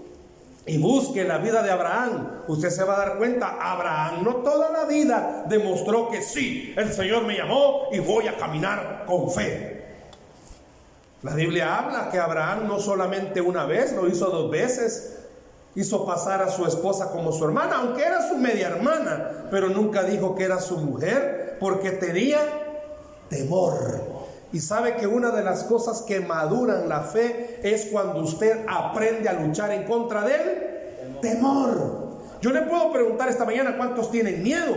y 0.67 0.77
busque 0.77 1.23
la 1.23 1.37
vida 1.37 1.63
de 1.63 1.71
Abraham, 1.71 2.43
usted 2.47 2.69
se 2.69 2.83
va 2.83 2.95
a 2.95 2.99
dar 2.99 3.17
cuenta, 3.17 3.57
Abraham 3.59 4.23
no 4.23 4.35
toda 4.37 4.69
la 4.69 4.83
vida 4.83 5.45
demostró 5.47 6.09
que 6.09 6.21
sí, 6.21 6.73
el 6.75 6.91
Señor 6.91 7.23
me 7.23 7.37
llamó 7.37 7.87
y 7.91 7.99
voy 7.99 8.27
a 8.27 8.35
caminar 8.35 9.05
con 9.07 9.31
fe. 9.31 9.85
La 11.23 11.33
Biblia 11.33 11.77
habla 11.77 12.09
que 12.09 12.19
Abraham 12.19 12.67
no 12.67 12.79
solamente 12.79 13.39
una 13.39 13.65
vez, 13.65 13.93
lo 13.93 14.07
hizo 14.07 14.29
dos 14.29 14.51
veces, 14.51 15.19
hizo 15.75 16.05
pasar 16.05 16.41
a 16.41 16.49
su 16.49 16.65
esposa 16.65 17.11
como 17.11 17.31
su 17.31 17.45
hermana, 17.45 17.77
aunque 17.77 18.03
era 18.03 18.27
su 18.27 18.37
media 18.37 18.67
hermana, 18.67 19.47
pero 19.49 19.69
nunca 19.69 20.03
dijo 20.03 20.35
que 20.35 20.43
era 20.43 20.59
su 20.59 20.77
mujer, 20.77 21.57
porque 21.61 21.91
tenía 21.91 22.39
temor. 23.29 24.16
Y 24.57 24.59
sabe 24.59 24.95
que 24.95 25.05
una 25.05 25.29
de 25.29 25.43
las 25.43 25.65
cosas 25.65 26.01
que 26.01 26.19
maduran 26.19 26.89
la 26.89 27.01
fe 27.01 27.59
es 27.61 27.89
cuando 27.91 28.21
usted 28.21 28.65
aprende 28.67 29.29
a 29.29 29.33
luchar 29.33 29.69
en 29.69 29.83
contra 29.83 30.23
del 30.23 31.19
temor. 31.21 32.17
Yo 32.41 32.49
le 32.49 32.63
puedo 32.63 32.91
preguntar 32.91 33.29
esta 33.29 33.45
mañana 33.45 33.77
cuántos 33.77 34.09
tienen 34.09 34.41
miedo. 34.41 34.75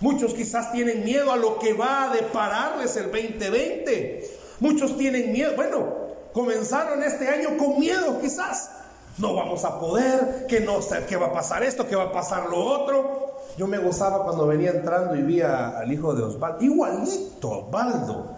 Muchos 0.00 0.32
quizás 0.32 0.72
tienen 0.72 1.04
miedo 1.04 1.30
a 1.30 1.36
lo 1.36 1.58
que 1.58 1.74
va 1.74 2.04
a 2.04 2.14
depararles 2.14 2.96
el 2.96 3.12
2020. 3.12 4.30
Muchos 4.60 4.96
tienen 4.96 5.30
miedo. 5.30 5.56
Bueno, 5.56 5.94
comenzaron 6.32 7.02
este 7.02 7.28
año 7.28 7.58
con 7.58 7.80
miedo 7.80 8.18
quizás. 8.18 8.70
No 9.18 9.34
vamos 9.34 9.62
a 9.66 9.78
poder, 9.78 10.46
que 10.48 10.60
no 10.60 10.80
sé 10.80 11.04
qué 11.06 11.16
va 11.16 11.26
a 11.26 11.32
pasar 11.34 11.62
esto, 11.62 11.86
qué 11.86 11.96
va 11.96 12.04
a 12.04 12.12
pasar 12.12 12.48
lo 12.48 12.64
otro. 12.64 13.36
Yo 13.58 13.66
me 13.66 13.76
gozaba 13.76 14.24
cuando 14.24 14.46
venía 14.46 14.70
entrando 14.70 15.14
y 15.14 15.22
vi 15.22 15.42
al 15.42 15.92
hijo 15.92 16.14
de 16.14 16.22
Osvaldo, 16.22 16.64
igualito 16.64 17.50
Osvaldo, 17.50 18.36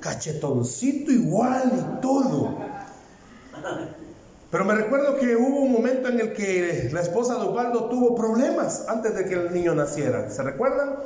cachetoncito 0.00 1.12
igual 1.12 1.72
y 1.74 2.00
todo. 2.00 2.56
Pero 4.50 4.64
me 4.64 4.74
recuerdo 4.74 5.16
que 5.16 5.36
hubo 5.36 5.60
un 5.60 5.72
momento 5.72 6.08
en 6.08 6.18
el 6.18 6.32
que 6.32 6.90
la 6.92 7.00
esposa 7.00 7.34
de 7.34 7.42
Osvaldo 7.42 7.84
tuvo 7.84 8.16
problemas 8.16 8.86
antes 8.88 9.14
de 9.14 9.24
que 9.26 9.34
el 9.34 9.52
niño 9.52 9.74
naciera. 9.74 10.28
¿Se 10.30 10.42
recuerdan? 10.42 10.96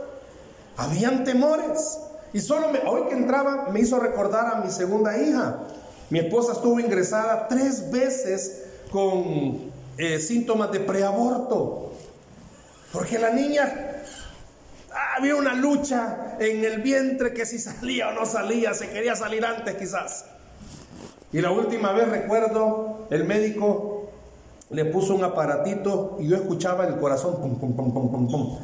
Habían 0.77 1.25
temores. 1.25 1.99
Y 2.33 2.41
solo 2.41 2.71
me, 2.71 2.81
hoy 2.81 3.09
que 3.09 3.15
entraba 3.15 3.69
me 3.71 3.81
hizo 3.81 4.01
recordar 4.01 4.55
a 4.55 4.61
mi 4.61 4.71
segunda 4.71 5.19
hija. 5.19 5.59
Mi 6.09 6.21
esposa 6.21 6.53
estuvo 6.53 6.81
ingresada 6.81 7.47
tres 7.49 7.91
veces 7.91 8.65
con 8.91 9.73
eh, 9.99 10.19
síntomas 10.21 10.73
de 10.73 10.81
preaborto. 10.81 11.93
Porque 12.93 13.19
la 13.19 13.31
niña 13.31 13.94
había 15.17 15.37
una 15.37 15.55
lucha 15.55 16.37
en 16.39 16.65
el 16.65 16.83
vientre 16.83 17.33
que 17.33 17.47
si 17.47 17.59
salía 17.59 18.09
o 18.09 18.13
no 18.13 18.27
salía, 18.27 18.75
se 18.75 18.91
quería 18.91 19.17
salir 19.17 19.45
antes 19.45 19.75
quizás. 19.75 20.27
Y 21.33 21.41
la 21.41 21.51
última 21.51 21.93
vez 21.93 22.09
recuerdo, 22.09 23.07
el 23.11 23.25
médico 23.25 24.11
le 24.71 24.85
puso 24.87 25.15
un 25.15 25.25
aparatito 25.25 26.17
y 26.21 26.29
yo 26.29 26.37
escuchaba 26.37 26.87
el 26.87 26.97
corazón 26.97 27.41
pum, 27.41 27.59
pum, 27.59 27.75
pum, 27.75 27.93
pum, 27.93 28.11
pum, 28.11 28.31
pum. 28.31 28.59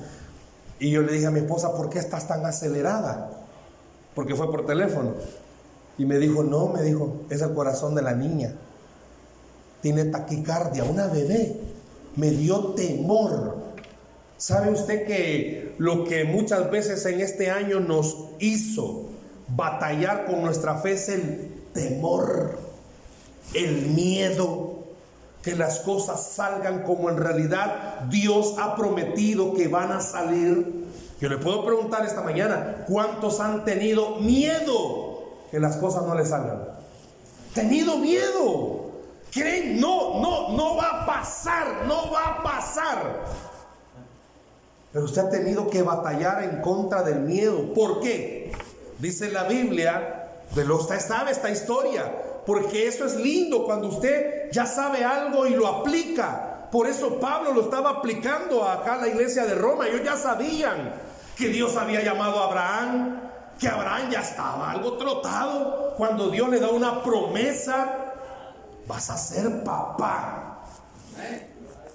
Y 0.79 0.91
yo 0.91 1.03
le 1.03 1.13
dije 1.13 1.27
a 1.27 1.31
mi 1.31 1.41
esposa, 1.41 1.75
¿por 1.75 1.91
qué 1.91 1.99
estás 1.99 2.27
tan 2.27 2.47
acelerada? 2.47 3.41
porque 4.15 4.35
fue 4.35 4.51
por 4.51 4.67
teléfono. 4.67 5.15
Y 5.99 6.05
me 6.05 6.19
dijo, 6.19 6.43
no, 6.43 6.69
me 6.69 6.83
dijo, 6.83 7.23
es 7.31 7.43
el 7.43 7.53
corazón 7.55 7.95
de 7.95 8.03
la 8.03 8.15
niña. 8.15 8.55
Tiene 9.81 10.05
taquicardia, 10.07 10.85
una 10.85 11.07
bebé. 11.07 11.59
Me 12.17 12.31
dio 12.31 12.75
temor. 12.75 13.57
¿Sabe 14.41 14.71
usted 14.71 15.07
que 15.07 15.75
lo 15.77 16.05
que 16.05 16.25
muchas 16.25 16.71
veces 16.71 17.05
en 17.05 17.21
este 17.21 17.51
año 17.51 17.79
nos 17.79 18.17
hizo 18.39 19.11
batallar 19.49 20.25
con 20.25 20.41
nuestra 20.41 20.79
fe 20.79 20.93
es 20.93 21.11
el 21.11 21.67
temor, 21.75 22.59
el 23.53 23.89
miedo, 23.89 24.79
que 25.43 25.55
las 25.55 25.81
cosas 25.81 26.33
salgan 26.33 26.85
como 26.85 27.11
en 27.11 27.19
realidad 27.19 28.01
Dios 28.09 28.55
ha 28.59 28.77
prometido 28.77 29.53
que 29.53 29.69
van 29.69 29.93
a 29.93 30.01
salir? 30.01 30.87
Yo 31.21 31.29
le 31.29 31.37
puedo 31.37 31.63
preguntar 31.63 32.07
esta 32.07 32.23
mañana, 32.23 32.87
¿cuántos 32.89 33.41
han 33.41 33.67
tenido 33.67 34.21
miedo 34.21 35.35
que 35.51 35.61
las 35.61 35.77
cosas 35.77 36.05
no 36.07 36.15
les 36.15 36.31
salgan? 36.31 36.63
Tenido 37.53 37.99
miedo. 37.99 38.89
Creen, 39.33 39.79
no, 39.79 40.19
no, 40.19 40.57
no 40.57 40.77
va 40.79 41.03
a 41.03 41.07
pasar, 41.07 41.85
no 41.87 42.11
va 42.11 42.37
a 42.37 42.43
pasar. 42.43 43.50
Pero 44.93 45.05
usted 45.05 45.23
ha 45.23 45.31
tenido 45.31 45.69
que 45.71 45.83
batallar 45.83 46.43
en 46.43 46.61
contra 46.61 47.03
del 47.03 47.21
miedo. 47.21 47.73
¿Por 47.75 48.01
qué? 48.01 48.53
Dice 48.99 49.31
la 49.31 49.45
Biblia, 49.45 50.29
de 50.55 50.65
lo 50.65 50.77
usted 50.77 51.01
sabe 51.01 51.31
esta 51.31 51.51
historia, 51.51 52.13
porque 52.45 52.89
eso 52.89 53.05
es 53.05 53.17
lindo 53.17 53.65
cuando 53.65 53.89
usted 53.89 54.51
ya 54.51 54.67
sabe 54.67 55.05
algo 55.05 55.47
y 55.47 55.51
lo 55.51 55.67
aplica. 55.67 56.69
Por 56.73 56.87
eso 56.87 57.19
Pablo 57.19 57.53
lo 57.53 57.63
estaba 57.63 57.91
aplicando 57.91 58.67
acá 58.67 58.95
a 58.95 58.99
la 58.99 59.09
iglesia 59.09 59.45
de 59.45 59.55
Roma. 59.55 59.87
Ellos 59.87 60.03
ya 60.05 60.17
sabían 60.17 60.93
que 61.37 61.49
Dios 61.49 61.77
había 61.77 62.03
llamado 62.03 62.41
a 62.41 62.47
Abraham, 62.47 63.21
que 63.59 63.69
Abraham 63.69 64.11
ya 64.11 64.21
estaba 64.21 64.71
algo 64.71 64.95
trotado 64.95 65.95
cuando 65.97 66.31
Dios 66.31 66.49
le 66.49 66.61
da 66.61 66.71
una 66.71 67.03
promesa, 67.03 68.15
vas 68.87 69.11
a 69.11 69.17
ser 69.17 69.63
papá. 69.63 70.50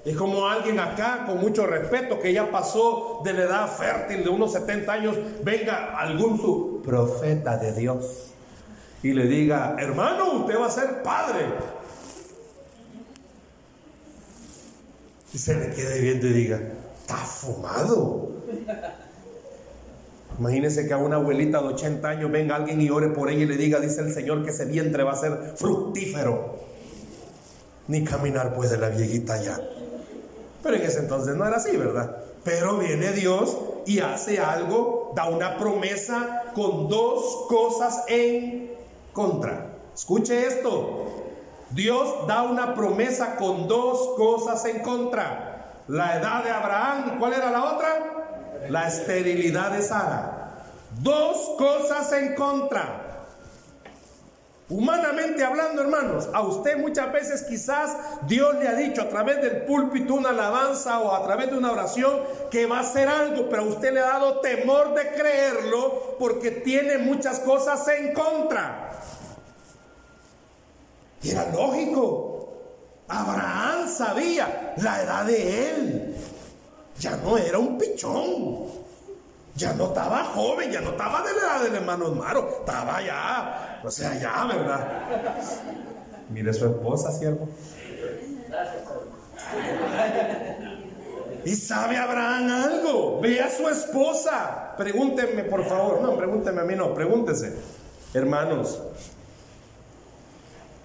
Es 0.05 0.15
como 0.15 0.47
alguien 0.47 0.79
acá, 0.79 1.23
con 1.25 1.41
mucho 1.41 1.65
respeto, 1.65 2.19
que 2.19 2.31
ya 2.31 2.51
pasó 2.51 3.21
de 3.25 3.33
la 3.33 3.43
edad 3.43 3.67
fértil 3.67 4.23
de 4.23 4.29
unos 4.29 4.53
70 4.53 4.93
años, 4.93 5.17
venga 5.43 5.97
algún 5.97 6.81
profeta 6.83 7.57
de 7.57 7.73
Dios 7.73 8.35
y 9.05 9.13
le 9.13 9.27
diga, 9.27 9.75
hermano, 9.77 10.39
usted 10.39 10.59
va 10.59 10.65
a 10.65 10.71
ser 10.71 11.03
padre. 11.03 11.45
Y 15.31 15.37
se 15.37 15.53
le 15.53 15.75
quede 15.75 16.01
viendo 16.01 16.25
y 16.25 16.33
diga, 16.33 16.59
está 17.01 17.17
fumado. 17.17 18.31
Imagínense 20.39 20.87
que 20.87 20.93
a 20.93 20.97
una 20.97 21.17
abuelita 21.17 21.61
de 21.61 21.67
80 21.67 22.07
años 22.07 22.31
venga 22.31 22.55
alguien 22.55 22.81
y 22.81 22.89
ore 22.89 23.09
por 23.09 23.29
ella 23.29 23.43
y 23.43 23.45
le 23.45 23.57
diga, 23.57 23.79
dice 23.79 24.01
el 24.01 24.11
Señor, 24.11 24.43
que 24.43 24.49
ese 24.49 24.65
vientre 24.65 25.03
va 25.03 25.11
a 25.13 25.17
ser 25.17 25.53
fructífero. 25.55 26.59
Ni 27.87 28.03
caminar 28.03 28.55
puede 28.55 28.75
la 28.77 28.89
viejita 28.89 29.39
ya. 29.39 29.59
Pero 30.65 30.77
en 30.77 30.81
ese 30.81 30.97
entonces 30.97 31.35
no 31.35 31.45
era 31.45 31.57
así, 31.57 31.77
¿verdad? 31.77 32.17
Pero 32.43 32.79
viene 32.79 33.11
Dios 33.11 33.55
y 33.85 33.99
hace 33.99 34.39
algo, 34.39 35.13
da 35.15 35.29
una 35.29 35.59
promesa 35.59 36.45
con 36.55 36.89
dos 36.89 37.45
cosas 37.47 38.03
en 38.07 38.75
contra. 39.13 39.67
Escuche 39.93 40.47
esto. 40.47 41.05
Dios 41.69 42.25
da 42.27 42.41
una 42.41 42.73
promesa 42.73 43.35
con 43.35 43.67
dos 43.67 44.15
cosas 44.17 44.65
en 44.65 44.79
contra. 44.79 45.83
La 45.87 46.17
edad 46.17 46.43
de 46.43 46.49
Abraham, 46.49 47.11
¿y 47.13 47.19
cuál 47.19 47.33
era 47.33 47.51
la 47.51 47.75
otra? 47.75 47.87
La 48.67 48.87
esterilidad 48.87 49.69
de 49.69 49.83
Sara. 49.83 50.63
Dos 50.99 51.51
cosas 51.59 52.11
en 52.11 52.33
contra. 52.33 53.14
Humanamente 54.67 55.43
hablando, 55.43 55.83
hermanos, 55.83 56.27
a 56.33 56.41
usted 56.41 56.77
muchas 56.77 57.11
veces 57.13 57.43
quizás 57.43 57.95
Dios 58.27 58.55
le 58.55 58.67
ha 58.67 58.73
dicho 58.73 59.03
a 59.03 59.09
través 59.09 59.39
del 59.39 59.61
púlpito 59.61 60.15
una 60.15 60.29
alabanza 60.29 60.99
o 61.01 61.13
a 61.13 61.23
través 61.23 61.51
de 61.51 61.57
una 61.57 61.71
oración 61.71 62.21
que 62.49 62.65
va 62.65 62.77
a 62.77 62.81
hacer 62.81 63.07
algo, 63.07 63.47
pero 63.47 63.61
a 63.61 63.65
usted 63.65 63.93
le 63.93 63.99
ha 63.99 64.07
dado 64.07 64.39
temor 64.39 64.95
de 64.95 65.09
creerlo 65.09 66.15
porque 66.17 66.49
tiene 66.49 66.97
muchas 66.97 67.39
cosas 67.41 67.87
en 67.89 68.11
contra. 68.13 68.99
Y 71.21 71.29
era 71.29 71.51
lógico. 71.51 72.53
Abraham 73.07 73.87
sabía 73.87 74.73
la 74.77 75.03
edad 75.03 75.25
de 75.25 75.69
él. 75.69 76.15
Ya 76.99 77.17
no 77.17 77.37
era 77.37 77.59
un 77.59 77.77
pichón. 77.77 78.84
Ya 79.55 79.71
no 79.73 79.85
estaba 79.85 80.25
joven, 80.25 80.69
ya 80.69 80.81
no 80.81 80.91
estaba 80.91 81.21
de 81.21 81.33
la 81.33 81.39
edad 81.39 81.63
del 81.63 81.75
hermano 81.75 82.11
Maro, 82.11 82.57
estaba 82.59 83.01
ya, 83.01 83.79
o 83.83 83.89
sea, 83.89 84.13
ya, 84.19 84.45
¿verdad? 84.45 84.87
Mire 86.29 86.53
su 86.53 86.65
esposa, 86.65 87.11
siervo. 87.13 87.47
Y 91.45 91.55
sabe 91.55 91.95
Abraham 91.95 92.49
algo, 92.49 93.21
ve 93.21 93.39
a 93.39 93.49
su 93.49 93.69
esposa. 93.69 94.73
Pregúntenme, 94.77 95.43
por 95.43 95.63
favor, 95.63 96.01
no, 96.01 96.17
pregúntenme 96.17 96.61
a 96.61 96.65
mí, 96.65 96.75
no, 96.75 96.93
pregúntese. 96.93 97.55
Hermanos, 98.13 98.81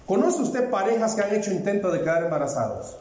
¿conoce 0.05 0.43
usted 0.43 0.69
parejas 0.69 1.15
que 1.15 1.21
han 1.21 1.35
hecho 1.35 1.51
intento 1.51 1.91
de 1.91 1.99
quedar 1.99 2.23
embarazados? 2.23 2.97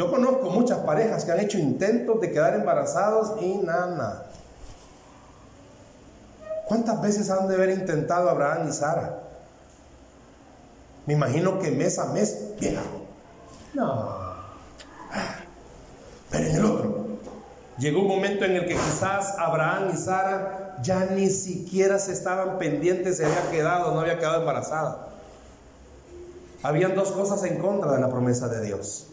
Yo 0.00 0.10
conozco 0.10 0.48
muchas 0.48 0.78
parejas 0.78 1.26
que 1.26 1.32
han 1.32 1.40
hecho 1.40 1.58
intentos 1.58 2.22
de 2.22 2.32
quedar 2.32 2.54
embarazados 2.54 3.34
y 3.42 3.58
nada. 3.58 4.30
¿Cuántas 6.66 7.02
veces 7.02 7.28
han 7.28 7.46
de 7.48 7.54
haber 7.54 7.68
intentado 7.68 8.30
Abraham 8.30 8.66
y 8.66 8.72
Sara? 8.72 9.18
Me 11.04 11.12
imagino 11.12 11.58
que 11.58 11.70
mes 11.70 11.98
a 11.98 12.06
mes. 12.06 12.34
No. 13.74 14.16
Pero 16.30 16.46
en 16.46 16.56
el 16.56 16.64
otro, 16.64 17.06
llegó 17.76 18.00
un 18.00 18.08
momento 18.08 18.46
en 18.46 18.52
el 18.52 18.64
que 18.64 18.76
quizás 18.76 19.34
Abraham 19.36 19.90
y 19.92 19.98
Sara 19.98 20.78
ya 20.80 21.08
ni 21.10 21.28
siquiera 21.28 21.98
se 21.98 22.14
estaban 22.14 22.56
pendientes, 22.56 23.18
se 23.18 23.26
había 23.26 23.50
quedado, 23.50 23.92
no 23.92 24.00
había 24.00 24.18
quedado 24.18 24.40
embarazada. 24.40 25.08
Habían 26.62 26.94
dos 26.94 27.10
cosas 27.10 27.44
en 27.44 27.58
contra 27.58 27.92
de 27.92 28.00
la 28.00 28.08
promesa 28.08 28.48
de 28.48 28.62
Dios. 28.64 29.09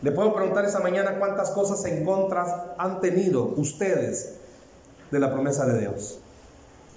Le 0.00 0.12
puedo 0.12 0.32
preguntar 0.32 0.64
esa 0.64 0.78
mañana 0.78 1.18
cuántas 1.18 1.50
cosas 1.50 1.84
en 1.86 2.04
contra 2.04 2.74
han 2.78 3.00
tenido 3.00 3.42
ustedes 3.56 4.34
de 5.10 5.18
la 5.18 5.32
promesa 5.32 5.66
de 5.66 5.80
Dios. 5.80 6.20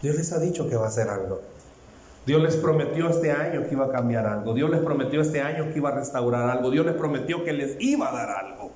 Dios 0.04 0.16
les 0.16 0.32
ha 0.34 0.40
dicho 0.40 0.70
que 0.70 0.76
va 0.76 0.86
a 0.86 0.90
hacer 0.90 1.10
algo. 1.10 1.42
Dios 2.28 2.44
les 2.44 2.56
prometió 2.58 3.10
este 3.10 3.32
año 3.32 3.64
que 3.68 3.74
iba 3.74 3.86
a 3.86 3.92
cambiar 3.92 4.28
algo. 4.28 4.54
Dios 4.54 4.70
les 4.70 4.82
prometió 4.82 5.22
este 5.22 5.42
año 5.42 5.72
que 5.72 5.80
iba 5.80 5.90
a 5.90 5.96
restaurar 5.96 6.48
algo. 6.48 6.70
Dios 6.70 6.86
les 6.86 6.94
prometió 6.94 7.44
que 7.44 7.54
les 7.54 7.76
iba 7.80 8.10
a 8.10 8.12
dar 8.12 8.30
algo. 8.30 8.72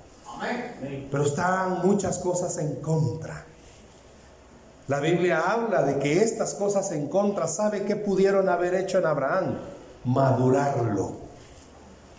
Pero 1.12 1.24
están 1.24 1.82
muchas 1.84 2.17
cosas 2.17 2.58
en 2.58 2.77
contra. 2.82 3.46
La 4.88 5.00
Biblia 5.00 5.51
habla 5.51 5.83
de 5.83 6.00
que 6.00 6.24
estas 6.24 6.55
cosas 6.55 6.92
en 6.92 7.09
contra, 7.09 7.48
¿sabe 7.48 7.83
qué 7.83 7.96
pudieron 7.96 8.50
haber 8.50 8.74
hecho 8.74 8.98
en 8.98 9.05
Abraham? 9.05 9.57
Madurarlo 10.03 11.25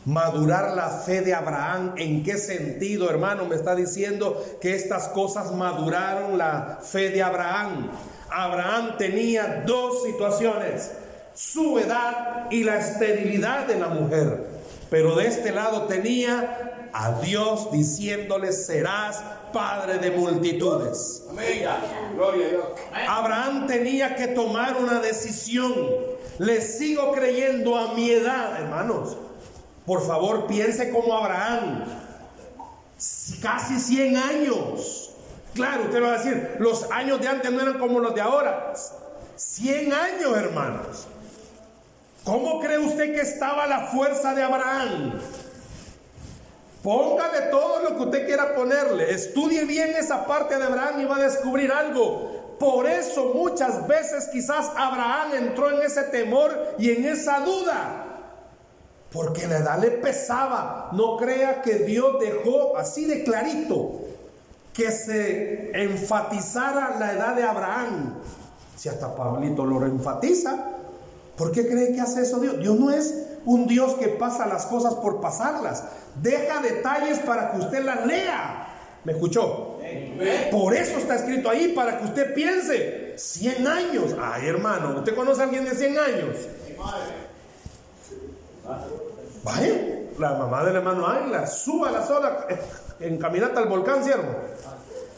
madurar 0.07 0.75
la 0.75 0.89
fe 0.89 1.21
de 1.21 1.35
Abraham. 1.35 1.95
¿En 1.97 2.23
qué 2.23 2.39
sentido, 2.39 3.11
hermano? 3.11 3.45
Me 3.45 3.57
está 3.57 3.75
diciendo 3.75 4.43
que 4.61 4.75
estas 4.75 5.09
cosas 5.09 5.53
maduraron 5.53 6.39
la 6.39 6.79
fe 6.81 7.11
de 7.11 7.23
Abraham. 7.23 7.91
Abraham 8.31 8.97
tenía 8.97 9.65
dos 9.67 10.05
situaciones, 10.05 10.93
su 11.35 11.79
edad 11.79 12.47
y 12.51 12.65
la 12.65 12.77
esterilidad 12.77 13.67
de 13.67 13.79
la 13.79 13.89
mujer. 13.89 14.47
Pero 14.89 15.17
de 15.17 15.27
este 15.27 15.51
lado 15.51 15.83
tenía 15.83 16.89
a 16.93 17.21
Dios 17.21 17.73
diciéndole, 17.73 18.53
serás 18.53 19.23
padre 19.53 19.99
de 19.99 20.13
multitudes. 20.13 21.25
Abraham 23.09 23.67
tenía 23.67 24.15
que 24.15 24.29
tomar 24.29 24.77
una 24.77 25.01
decisión. 25.01 25.75
Le 26.39 26.61
sigo 26.61 27.13
creyendo 27.13 27.77
a 27.77 27.95
mi 27.95 28.11
edad, 28.11 28.61
hermanos. 28.61 29.17
Por 29.87 30.05
favor, 30.05 30.47
piense 30.49 30.91
como 30.91 31.17
Abraham. 31.17 31.85
Casi 33.41 33.79
100 33.79 34.17
años. 34.17 35.11
Claro, 35.55 35.85
usted 35.85 36.03
va 36.03 36.15
a 36.15 36.19
decir, 36.19 36.57
los 36.59 36.91
años 36.91 37.21
de 37.21 37.29
antes 37.29 37.51
no 37.51 37.63
eran 37.63 37.79
como 37.79 38.01
los 38.01 38.15
de 38.15 38.21
ahora. 38.21 38.75
100 39.37 39.93
años, 39.93 40.37
hermanos. 40.37 41.07
¿Cómo 42.25 42.61
cree 42.61 42.79
usted 42.79 43.15
que 43.15 43.21
estaba 43.21 43.67
la 43.69 43.87
fuerza 43.87 44.35
de 44.35 44.43
Abraham? 44.43 45.21
Póngale 46.83 47.43
todo 47.51 47.83
lo 47.83 47.97
que 47.97 48.03
usted 48.03 48.27
quiera 48.27 48.55
ponerle. 48.55 49.13
Estudie 49.13 49.65
bien 49.65 49.91
esa 49.97 50.27
parte 50.27 50.59
de 50.59 50.65
Abraham 50.65 51.01
y 51.01 51.05
va 51.05 51.17
a 51.17 51.23
descubrir 51.23 51.71
algo. 51.71 52.57
Por 52.59 52.87
eso 52.87 53.33
muchas 53.35 53.87
veces 53.87 54.29
quizás 54.33 54.71
Abraham 54.77 55.35
entró 55.35 55.71
en 55.71 55.83
ese 55.83 56.03
temor 56.05 56.75
y 56.79 56.91
en 56.91 57.05
esa 57.05 57.41
duda 57.41 58.06
porque 59.17 59.47
la 59.47 59.59
edad 59.59 59.81
le 59.81 59.93
pesaba. 59.93 60.91
No 60.93 61.17
crea 61.17 61.63
que 61.63 61.77
Dios 61.77 62.21
dejó 62.21 62.77
así 62.77 63.07
de 63.07 63.25
clarito 63.25 64.03
que 64.75 64.91
se 64.91 65.71
enfatizara 65.73 66.99
la 66.99 67.15
edad 67.15 67.35
de 67.35 67.43
Abraham. 67.43 68.19
Si 68.77 68.91
hasta 68.91 69.17
Pablito 69.17 69.65
lo 69.65 69.85
enfatiza, 69.87 70.67
¿por 71.35 71.51
qué 71.51 71.67
cree 71.67 71.95
que 71.95 72.01
hace 72.03 72.21
eso 72.21 72.41
Dios? 72.41 72.61
Dios 72.61 72.79
no 72.79 72.91
es 72.91 73.29
un 73.47 73.67
Dios 73.67 73.95
que 73.95 74.09
pasa 74.09 74.47
las 74.47 74.67
cosas 74.67 74.95
por 74.97 75.23
pasarlas. 75.23 75.85
Deja 76.21 76.61
detalles 76.61 77.19
para 77.21 77.53
que 77.53 77.61
usted 77.61 77.83
las 77.85 78.05
lea. 78.05 78.69
¿Me 79.05 79.13
escuchó? 79.13 79.79
Por 80.51 80.75
eso 80.75 80.99
está 80.99 81.15
escrito 81.15 81.49
ahí, 81.49 81.69
para 81.69 81.99
que 81.99 82.05
usted 82.05 82.35
piense. 82.35 83.15
100 83.17 83.67
años. 83.67 84.15
Ay, 84.21 84.47
hermano, 84.47 84.99
¿usted 84.99 85.15
conoce 85.15 85.41
a 85.41 85.45
alguien 85.45 85.65
de 85.65 85.75
100 85.75 85.99
años? 85.99 86.37
Vaya, 89.43 89.75
la 90.19 90.35
mamá 90.35 90.65
del 90.65 90.77
hermano 90.77 91.07
Águila, 91.07 91.47
suba 91.47 91.91
la 91.91 92.05
sola, 92.05 92.47
en 93.01 93.19
caminata 93.19 93.61
al 93.61 93.69
volcán, 93.69 94.03
siervo. 94.03 94.35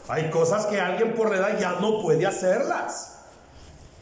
Hay 0.07 0.29
cosas 0.29 0.65
que 0.65 0.79
alguien 0.79 1.13
por 1.13 1.29
la 1.29 1.37
edad 1.37 1.59
ya 1.59 1.71
no 1.79 2.01
puede 2.01 2.25
hacerlas. 2.25 3.15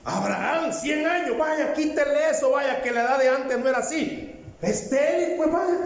Abraham, 0.06 0.72
100 0.72 1.06
años, 1.06 1.38
vaya, 1.38 1.74
quítele 1.74 2.30
eso, 2.30 2.52
vaya, 2.52 2.82
que 2.82 2.92
la 2.92 3.04
edad 3.04 3.20
de 3.20 3.30
antes 3.30 3.60
no 3.60 3.70
era 3.70 3.80
así. 3.80 4.42
Estéril, 4.62 5.36
pues 5.38 5.52
vaya. 5.52 5.78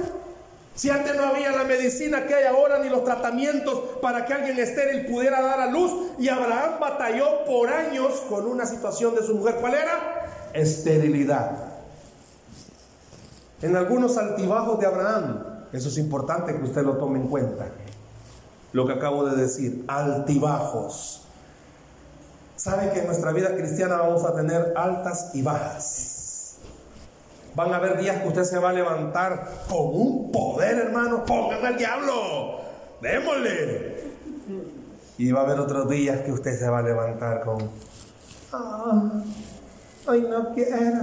Si 0.76 0.90
antes 0.90 1.16
no 1.16 1.24
había 1.24 1.52
la 1.52 1.64
medicina 1.64 2.26
que 2.26 2.36
hay 2.36 2.46
ahora, 2.46 2.80
ni 2.80 2.90
los 2.90 3.04
tratamientos 3.04 3.98
para 4.02 4.26
que 4.26 4.34
alguien 4.34 4.58
estéril 4.60 5.06
pudiera 5.08 5.42
dar 5.42 5.60
a 5.60 5.68
luz, 5.68 6.14
y 6.18 6.30
Abraham 6.30 6.80
batalló 6.80 7.44
por 7.46 7.70
años 7.70 8.22
con 8.30 8.46
una 8.46 8.66
situación 8.66 9.14
de 9.16 9.24
su 9.24 9.36
mujer. 9.36 9.56
¿Cuál 9.56 9.74
era? 9.74 10.30
Esterilidad 10.54 11.71
en 13.62 13.76
algunos 13.76 14.18
altibajos 14.18 14.80
de 14.80 14.86
Abraham. 14.86 15.44
Eso 15.72 15.90
es 15.90 15.98
importante 15.98 16.56
que 16.56 16.64
usted 16.64 16.84
lo 16.84 16.98
tome 16.98 17.20
en 17.20 17.28
cuenta. 17.28 17.66
Lo 18.74 18.86
que 18.86 18.94
acabo 18.94 19.26
de 19.26 19.36
decir, 19.36 19.86
altibajos. 19.88 21.24
Sabe 22.56 22.92
que 22.92 23.00
en 23.00 23.08
nuestra 23.08 23.32
vida 23.32 23.56
cristiana 23.56 23.98
vamos 23.98 24.24
a 24.24 24.36
tener 24.36 24.74
altas 24.76 25.32
y 25.34 25.42
bajas. 25.42 26.58
Van 27.56 27.74
a 27.74 27.78
haber 27.78 28.00
días 28.00 28.22
que 28.22 28.28
usted 28.28 28.44
se 28.44 28.60
va 28.60 28.70
a 28.70 28.74
levantar 28.74 29.66
con 29.68 29.88
un 29.94 30.32
poder, 30.32 30.78
hermano. 30.78 31.26
Pónganme 31.26 31.68
al 31.68 31.78
diablo. 31.78 32.62
Démosle. 33.02 34.12
Y 35.18 35.32
va 35.32 35.42
a 35.42 35.44
haber 35.44 35.60
otros 35.60 35.90
días 35.90 36.22
que 36.22 36.32
usted 36.32 36.58
se 36.58 36.70
va 36.70 36.80
a 36.80 36.82
levantar 36.82 37.42
con. 37.42 37.70
Ah, 38.54 39.12
hoy 40.08 40.22
no 40.22 40.54
quiero. 40.54 41.02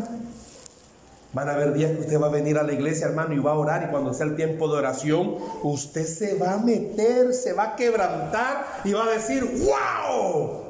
Van 1.35 1.49
a 1.49 1.53
haber 1.53 1.75
días 1.75 1.93
que 1.93 2.01
usted 2.01 2.21
va 2.21 2.29
a 2.29 2.31
venir 2.31 2.57
a 2.57 2.63
la 2.63 2.73
iglesia, 2.73 3.07
hermano, 3.07 3.35
y 3.35 3.39
va 3.39 3.53
a 3.53 3.59
orar. 3.59 3.85
Y 3.87 3.91
cuando 3.91 4.15
sea 4.15 4.27
el 4.27 4.35
tiempo 4.35 4.67
de 4.69 4.79
oración, 4.79 5.37
usted 5.63 6.07
se 6.07 6.39
va 6.39 6.55
a 6.55 6.59
meter, 6.59 7.35
se 7.35 7.53
va 7.53 7.73
a 7.73 7.77
quebrantar 7.77 8.65
y 8.85 8.93
va 8.93 9.05
a 9.05 9.11
decir, 9.11 9.45
¡Wow! 9.45 10.69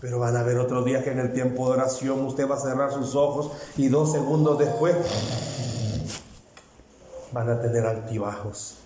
Pero 0.00 0.18
van 0.18 0.36
a 0.36 0.40
haber 0.40 0.58
otros 0.58 0.84
días 0.84 1.02
que 1.02 1.10
en 1.10 1.18
el 1.18 1.32
tiempo 1.32 1.66
de 1.66 1.78
oración 1.78 2.24
usted 2.24 2.48
va 2.48 2.56
a 2.56 2.60
cerrar 2.60 2.92
sus 2.92 3.14
ojos 3.14 3.52
y 3.76 3.88
dos 3.88 4.12
segundos 4.12 4.58
después 4.58 4.96
van 7.32 7.50
a 7.50 7.60
tener 7.60 7.84
altibajos. 7.84 8.76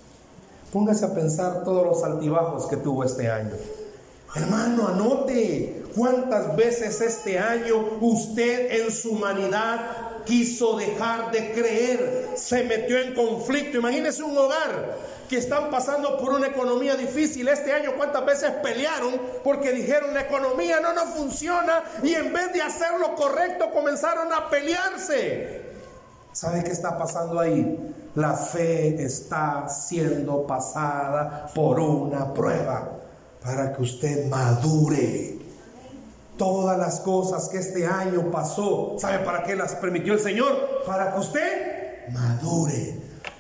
Póngase 0.73 1.05
a 1.05 1.15
pensar 1.15 1.63
todos 1.65 1.85
los 1.87 2.03
altibajos 2.03 2.67
que 2.67 2.77
tuvo 2.77 3.05
este 3.05 3.31
año. 3.31 3.55
Hermano, 4.35 4.89
anote 4.89 5.84
cuántas 5.95 6.57
veces 6.57 7.01
este 7.01 7.39
año 7.39 7.99
usted 8.01 8.73
en 8.73 8.91
su 8.91 9.13
humanidad 9.13 9.81
quiso 10.25 10.77
dejar 10.77 11.31
de 11.31 11.53
creer, 11.53 12.31
se 12.37 12.65
metió 12.65 12.99
en 12.99 13.15
conflicto. 13.15 13.79
Imagínese 13.79 14.23
un 14.23 14.37
hogar 14.37 14.97
que 15.29 15.39
están 15.39 15.71
pasando 15.71 16.19
por 16.19 16.33
una 16.33 16.49
economía 16.49 16.97
difícil 16.97 17.49
este 17.49 17.73
año, 17.73 17.93
cuántas 17.97 18.25
veces 18.25 18.51
pelearon 18.63 19.21
porque 19.43 19.73
dijeron 19.73 20.15
la 20.15 20.23
economía 20.23 20.81
no 20.81 20.93
nos 20.93 21.15
funciona 21.15 21.83
y 22.03 22.15
en 22.15 22.33
vez 22.33 22.53
de 22.53 22.63
hacer 22.63 22.99
lo 23.01 23.15
correcto 23.15 23.71
comenzaron 23.71 24.33
a 24.33 24.49
pelearse. 24.51 25.63
¿Sabe 26.33 26.65
qué 26.65 26.73
está 26.73 26.99
pasando 26.99 27.39
ahí? 27.39 27.95
La 28.17 28.35
fe 28.35 29.03
está 29.03 29.69
siendo 29.69 30.47
pasada 30.47 31.47
por 31.55 31.79
una 31.79 32.33
prueba 32.33 32.91
para 33.43 33.73
que 33.73 33.83
usted 33.83 34.27
madure. 34.29 35.44
Todas 36.37 36.79
las 36.79 37.01
cosas 37.01 37.49
que 37.49 37.59
este 37.59 37.87
año 37.87 38.31
pasó, 38.31 38.97
¿sabe 38.99 39.21
para 39.21 39.45
qué 39.45 39.55
las 39.55 39.77
permitió 39.77 40.15
el 40.15 40.21
Señor? 40.21 40.83
Para 40.85 41.13
que 41.13 41.21
usted 41.21 42.09
madure. 42.13 42.95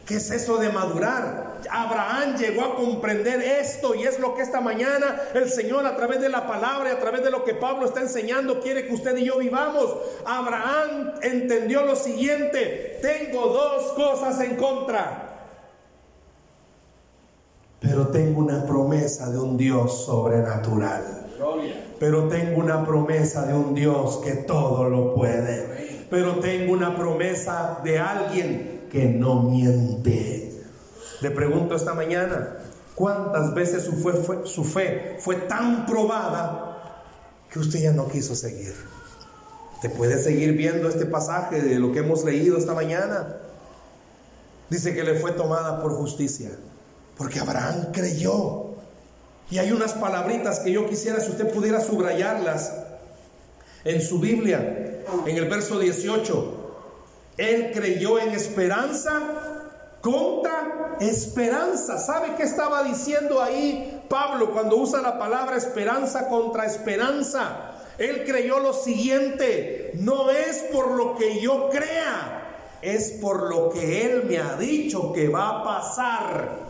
¿Qué 0.06 0.16
es 0.16 0.30
eso 0.30 0.58
de 0.58 0.68
madurar? 0.68 1.54
Abraham 1.70 2.36
llegó 2.36 2.62
a 2.62 2.76
comprender 2.76 3.40
esto 3.40 3.94
y 3.94 4.02
es 4.02 4.20
lo 4.20 4.34
que 4.34 4.42
esta 4.42 4.60
mañana 4.60 5.18
el 5.32 5.50
Señor 5.50 5.86
a 5.86 5.96
través 5.96 6.20
de 6.20 6.28
la 6.28 6.46
palabra 6.46 6.90
y 6.90 6.92
a 6.92 7.00
través 7.00 7.24
de 7.24 7.30
lo 7.30 7.42
que 7.42 7.54
Pablo 7.54 7.86
está 7.86 8.02
enseñando 8.02 8.60
quiere 8.60 8.86
que 8.86 8.92
usted 8.92 9.16
y 9.16 9.24
yo 9.24 9.38
vivamos. 9.38 9.96
Abraham 10.26 11.14
entendió 11.22 11.86
lo 11.86 11.96
siguiente, 11.96 12.98
tengo 13.00 13.46
dos 13.46 13.92
cosas 13.94 14.40
en 14.40 14.56
contra. 14.56 15.48
Pero 17.80 18.08
tengo 18.08 18.40
una 18.40 18.64
promesa 18.66 19.30
de 19.30 19.38
un 19.38 19.56
Dios 19.56 20.04
sobrenatural. 20.04 21.23
Pero 21.98 22.28
tengo 22.28 22.60
una 22.60 22.84
promesa 22.84 23.46
de 23.46 23.54
un 23.54 23.74
Dios 23.74 24.20
que 24.24 24.32
todo 24.32 24.88
lo 24.88 25.14
puede. 25.14 26.06
Pero 26.10 26.36
tengo 26.40 26.72
una 26.72 26.96
promesa 26.96 27.80
de 27.84 27.98
alguien 27.98 28.88
que 28.90 29.06
no 29.06 29.42
miente. 29.42 30.62
Le 31.20 31.30
pregunto 31.30 31.74
esta 31.74 31.94
mañana, 31.94 32.58
¿cuántas 32.94 33.54
veces 33.54 33.84
su 33.84 34.64
fe, 34.64 35.16
fue, 35.18 35.36
tan 35.36 35.86
probada 35.86 37.02
que 37.50 37.58
usted 37.58 37.80
ya 37.80 37.92
no 37.92 38.08
quiso 38.08 38.34
seguir? 38.34 38.74
Te 39.80 39.88
puede 39.88 40.22
seguir 40.22 40.52
viendo 40.52 40.88
este 40.88 41.06
pasaje 41.06 41.60
de 41.60 41.78
lo 41.78 41.92
que 41.92 42.00
hemos 42.00 42.24
leído 42.24 42.56
esta 42.56 42.74
mañana. 42.74 43.36
Dice 44.70 44.94
que 44.94 45.04
le 45.04 45.14
fue 45.14 45.32
tomada 45.32 45.82
por 45.82 45.92
justicia. 45.94 46.50
Porque 47.16 47.40
Abraham 47.40 47.92
creyó. 47.92 48.63
Y 49.50 49.58
hay 49.58 49.72
unas 49.72 49.92
palabritas 49.92 50.60
que 50.60 50.72
yo 50.72 50.88
quisiera 50.88 51.20
si 51.20 51.30
usted 51.30 51.52
pudiera 51.52 51.80
subrayarlas 51.80 52.72
en 53.84 54.00
su 54.00 54.18
Biblia, 54.18 55.02
en 55.26 55.36
el 55.36 55.48
verso 55.48 55.78
18. 55.78 56.64
Él 57.36 57.70
creyó 57.72 58.18
en 58.18 58.30
esperanza 58.30 59.20
contra 60.00 60.96
esperanza. 61.00 61.98
¿Sabe 61.98 62.34
qué 62.36 62.44
estaba 62.44 62.82
diciendo 62.82 63.42
ahí 63.42 64.02
Pablo 64.08 64.52
cuando 64.52 64.76
usa 64.76 65.00
la 65.00 65.18
palabra 65.18 65.56
esperanza 65.56 66.28
contra 66.28 66.66
esperanza? 66.66 67.72
Él 67.98 68.24
creyó 68.26 68.58
lo 68.58 68.72
siguiente, 68.72 69.92
no 69.94 70.30
es 70.30 70.64
por 70.72 70.92
lo 70.92 71.14
que 71.16 71.40
yo 71.40 71.68
crea, 71.70 72.78
es 72.82 73.12
por 73.12 73.48
lo 73.48 73.70
que 73.70 74.04
Él 74.04 74.24
me 74.24 74.38
ha 74.38 74.56
dicho 74.56 75.12
que 75.12 75.28
va 75.28 75.60
a 75.60 75.64
pasar. 75.64 76.63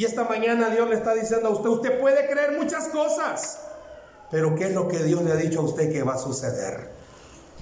Y 0.00 0.06
esta 0.06 0.24
mañana 0.24 0.70
Dios 0.70 0.88
le 0.88 0.94
está 0.96 1.12
diciendo 1.12 1.48
a 1.48 1.50
usted, 1.50 1.68
usted 1.68 2.00
puede 2.00 2.26
creer 2.26 2.52
muchas 2.52 2.88
cosas, 2.88 3.60
pero 4.30 4.54
¿qué 4.54 4.68
es 4.68 4.74
lo 4.74 4.88
que 4.88 5.00
Dios 5.00 5.22
le 5.22 5.30
ha 5.30 5.36
dicho 5.36 5.60
a 5.60 5.62
usted 5.62 5.92
que 5.92 6.02
va 6.02 6.14
a 6.14 6.18
suceder? 6.18 6.88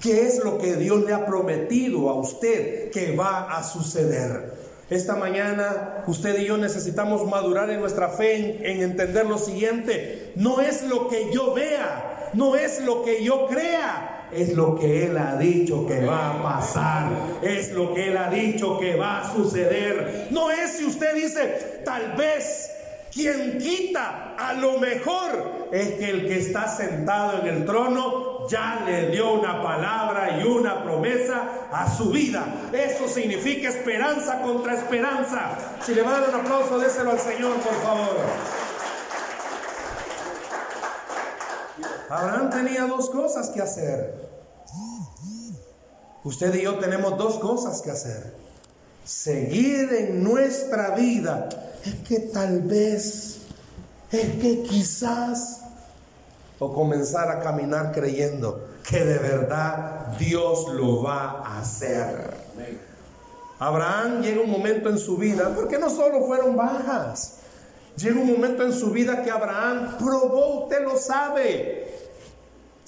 ¿Qué 0.01 0.25
es 0.25 0.45
lo 0.45 0.57
que 0.57 0.77
Dios 0.77 1.05
le 1.05 1.13
ha 1.13 1.27
prometido 1.27 2.09
a 2.09 2.15
usted 2.15 2.93
que 2.93 3.17
va 3.17 3.59
a 3.59 3.65
suceder? 3.65 4.53
Esta 4.89 5.17
mañana 5.17 6.05
usted 6.07 6.39
y 6.39 6.45
yo 6.45 6.57
necesitamos 6.59 7.27
madurar 7.27 7.71
en 7.71 7.81
nuestra 7.81 8.09
fe, 8.11 8.37
en, 8.37 8.65
en, 8.65 8.83
entender 8.83 9.27
lo 9.27 9.39
siguiente. 9.39 10.33
No 10.37 10.61
es 10.61 10.85
lo 10.85 11.09
que 11.09 11.33
yo 11.33 11.55
vea, 11.55 12.31
no 12.35 12.55
es 12.55 12.81
lo 12.83 13.03
que 13.03 13.25
yo 13.25 13.49
crea, 13.49 14.18
es 14.33 14.55
lo 14.55 14.77
que 14.79 15.07
Él 15.07 15.17
ha 15.17 15.37
dicho 15.37 15.87
que 15.87 16.05
va 16.05 16.31
a 16.31 16.43
pasar, 16.43 17.11
es 17.43 17.73
lo 17.73 17.95
que 17.95 18.09
Él 18.09 18.17
ha 18.17 18.31
dicho 18.31 18.79
que 18.79 18.97
va 18.97 19.21
a 19.21 19.35
suceder. 19.35 20.29
No 20.31 20.51
es 20.51 20.73
si 20.79 20.85
usted 20.85 21.15
dice, 21.15 21.83
tal 21.85 22.13
vez 22.17 22.73
quien 23.13 23.59
quita 23.59 24.35
a 24.39 24.53
lo 24.53 24.79
mejor 24.79 25.69
es 25.73 25.93
que 25.95 26.11
el 26.11 26.29
que 26.29 26.39
está 26.39 26.69
sentado 26.69 27.41
en 27.41 27.47
el 27.49 27.65
trono 27.65 28.47
ya 28.49 28.83
le 28.87 29.09
dio 29.09 29.33
una 29.33 29.63
palabra 29.63 30.39
y 30.39 30.47
una 30.47 30.83
promesa 30.83 31.69
a 31.73 31.91
su 31.91 32.11
vida. 32.11 32.45
Eso 32.73 33.09
significa 33.09 33.69
esperanza 33.69 34.41
contra 34.41 34.75
esperanza. 34.75 35.59
Si 35.83 35.95
le 35.95 36.03
va 36.03 36.17
a 36.17 36.21
dar 36.21 36.29
un 36.31 36.41
aplauso, 36.43 36.79
déselo 36.79 37.11
al 37.11 37.19
Señor, 37.19 37.55
por 37.57 37.75
favor. 37.83 38.68
Abraham 42.09 42.51
tenía 42.51 42.87
dos 42.87 43.11
cosas 43.11 43.51
que 43.51 43.61
hacer. 43.61 44.29
Usted 46.25 46.55
y 46.55 46.63
yo 46.63 46.79
tenemos 46.79 47.17
dos 47.17 47.39
cosas 47.39 47.81
que 47.83 47.91
hacer. 47.91 48.35
Seguir 49.05 49.93
en 49.93 50.23
nuestra 50.23 50.95
vida. 50.95 51.49
Es 51.85 51.95
que 52.07 52.21
tal 52.21 52.63
vez, 52.63 53.39
es 54.11 54.31
que 54.41 54.63
quizás, 54.63 55.61
o 56.59 56.73
comenzar 56.73 57.31
a 57.31 57.41
caminar 57.41 57.93
creyendo 57.93 58.69
que 58.89 59.05
de 59.05 59.19
verdad 59.19 60.17
Dios 60.19 60.69
lo 60.75 61.03
va 61.03 61.43
a 61.45 61.61
hacer. 61.61 62.35
Abraham 63.59 64.23
llega 64.23 64.41
un 64.41 64.51
momento 64.51 64.89
en 64.89 64.99
su 64.99 65.17
vida, 65.17 65.53
porque 65.55 65.79
no 65.79 65.91
solo 65.91 66.27
fueron 66.27 66.57
bajas, 66.57 67.39
llega 67.97 68.21
un 68.21 68.31
momento 68.31 68.63
en 68.63 68.73
su 68.73 68.91
vida 68.91 69.23
que 69.23 69.31
Abraham 69.31 69.97
probó, 69.99 70.65
usted 70.65 70.85
lo 70.85 70.97
sabe, 70.97 71.88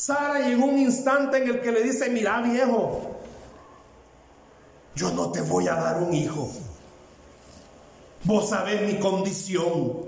Sara 0.01 0.41
llegó 0.41 0.65
un 0.65 0.79
instante 0.79 1.37
en 1.37 1.47
el 1.51 1.61
que 1.61 1.71
le 1.71 1.83
dice, 1.83 2.09
mira 2.09 2.41
viejo, 2.41 3.03
yo 4.95 5.11
no 5.11 5.31
te 5.31 5.43
voy 5.43 5.69
a 5.69 5.75
dar 5.75 6.03
un 6.03 6.15
hijo. 6.15 6.49
Vos 8.25 8.49
sabés 8.49 8.81
mi 8.81 8.99
condición. 8.99 10.07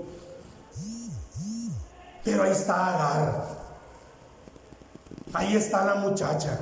Pero 2.23 2.41
ahí 2.41 2.51
está 2.53 2.87
Agar. 2.87 3.47
Ahí 5.31 5.55
está 5.55 5.85
la 5.85 5.93
muchacha. 5.93 6.59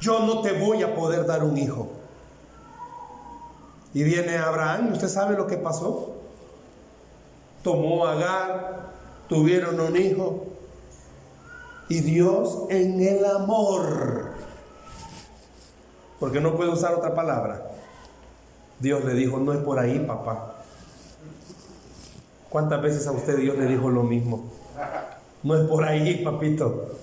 Yo 0.00 0.18
no 0.18 0.40
te 0.42 0.50
voy 0.50 0.82
a 0.82 0.96
poder 0.96 1.26
dar 1.26 1.44
un 1.44 1.56
hijo. 1.56 1.92
Y 3.92 4.02
viene 4.02 4.36
Abraham, 4.36 4.90
¿usted 4.94 5.08
sabe 5.08 5.36
lo 5.36 5.46
que 5.46 5.58
pasó? 5.58 6.16
Tomó 7.62 8.04
Agar, 8.04 8.90
tuvieron 9.28 9.78
un 9.78 9.96
hijo, 9.96 10.53
y 11.88 12.00
Dios 12.00 12.66
en 12.70 13.00
el 13.00 13.24
amor, 13.24 14.32
porque 16.18 16.40
no 16.40 16.56
puede 16.56 16.70
usar 16.70 16.94
otra 16.94 17.14
palabra, 17.14 17.70
Dios 18.80 19.04
le 19.04 19.14
dijo, 19.14 19.38
no 19.38 19.52
es 19.52 19.58
por 19.60 19.78
ahí, 19.78 19.98
papá. 20.00 20.54
¿Cuántas 22.48 22.80
veces 22.82 23.06
a 23.06 23.12
usted 23.12 23.36
Dios 23.36 23.58
le 23.58 23.66
dijo 23.66 23.90
lo 23.90 24.02
mismo? 24.02 24.44
No 25.42 25.56
es 25.56 25.68
por 25.68 25.84
ahí, 25.84 26.22
papito. 26.24 26.96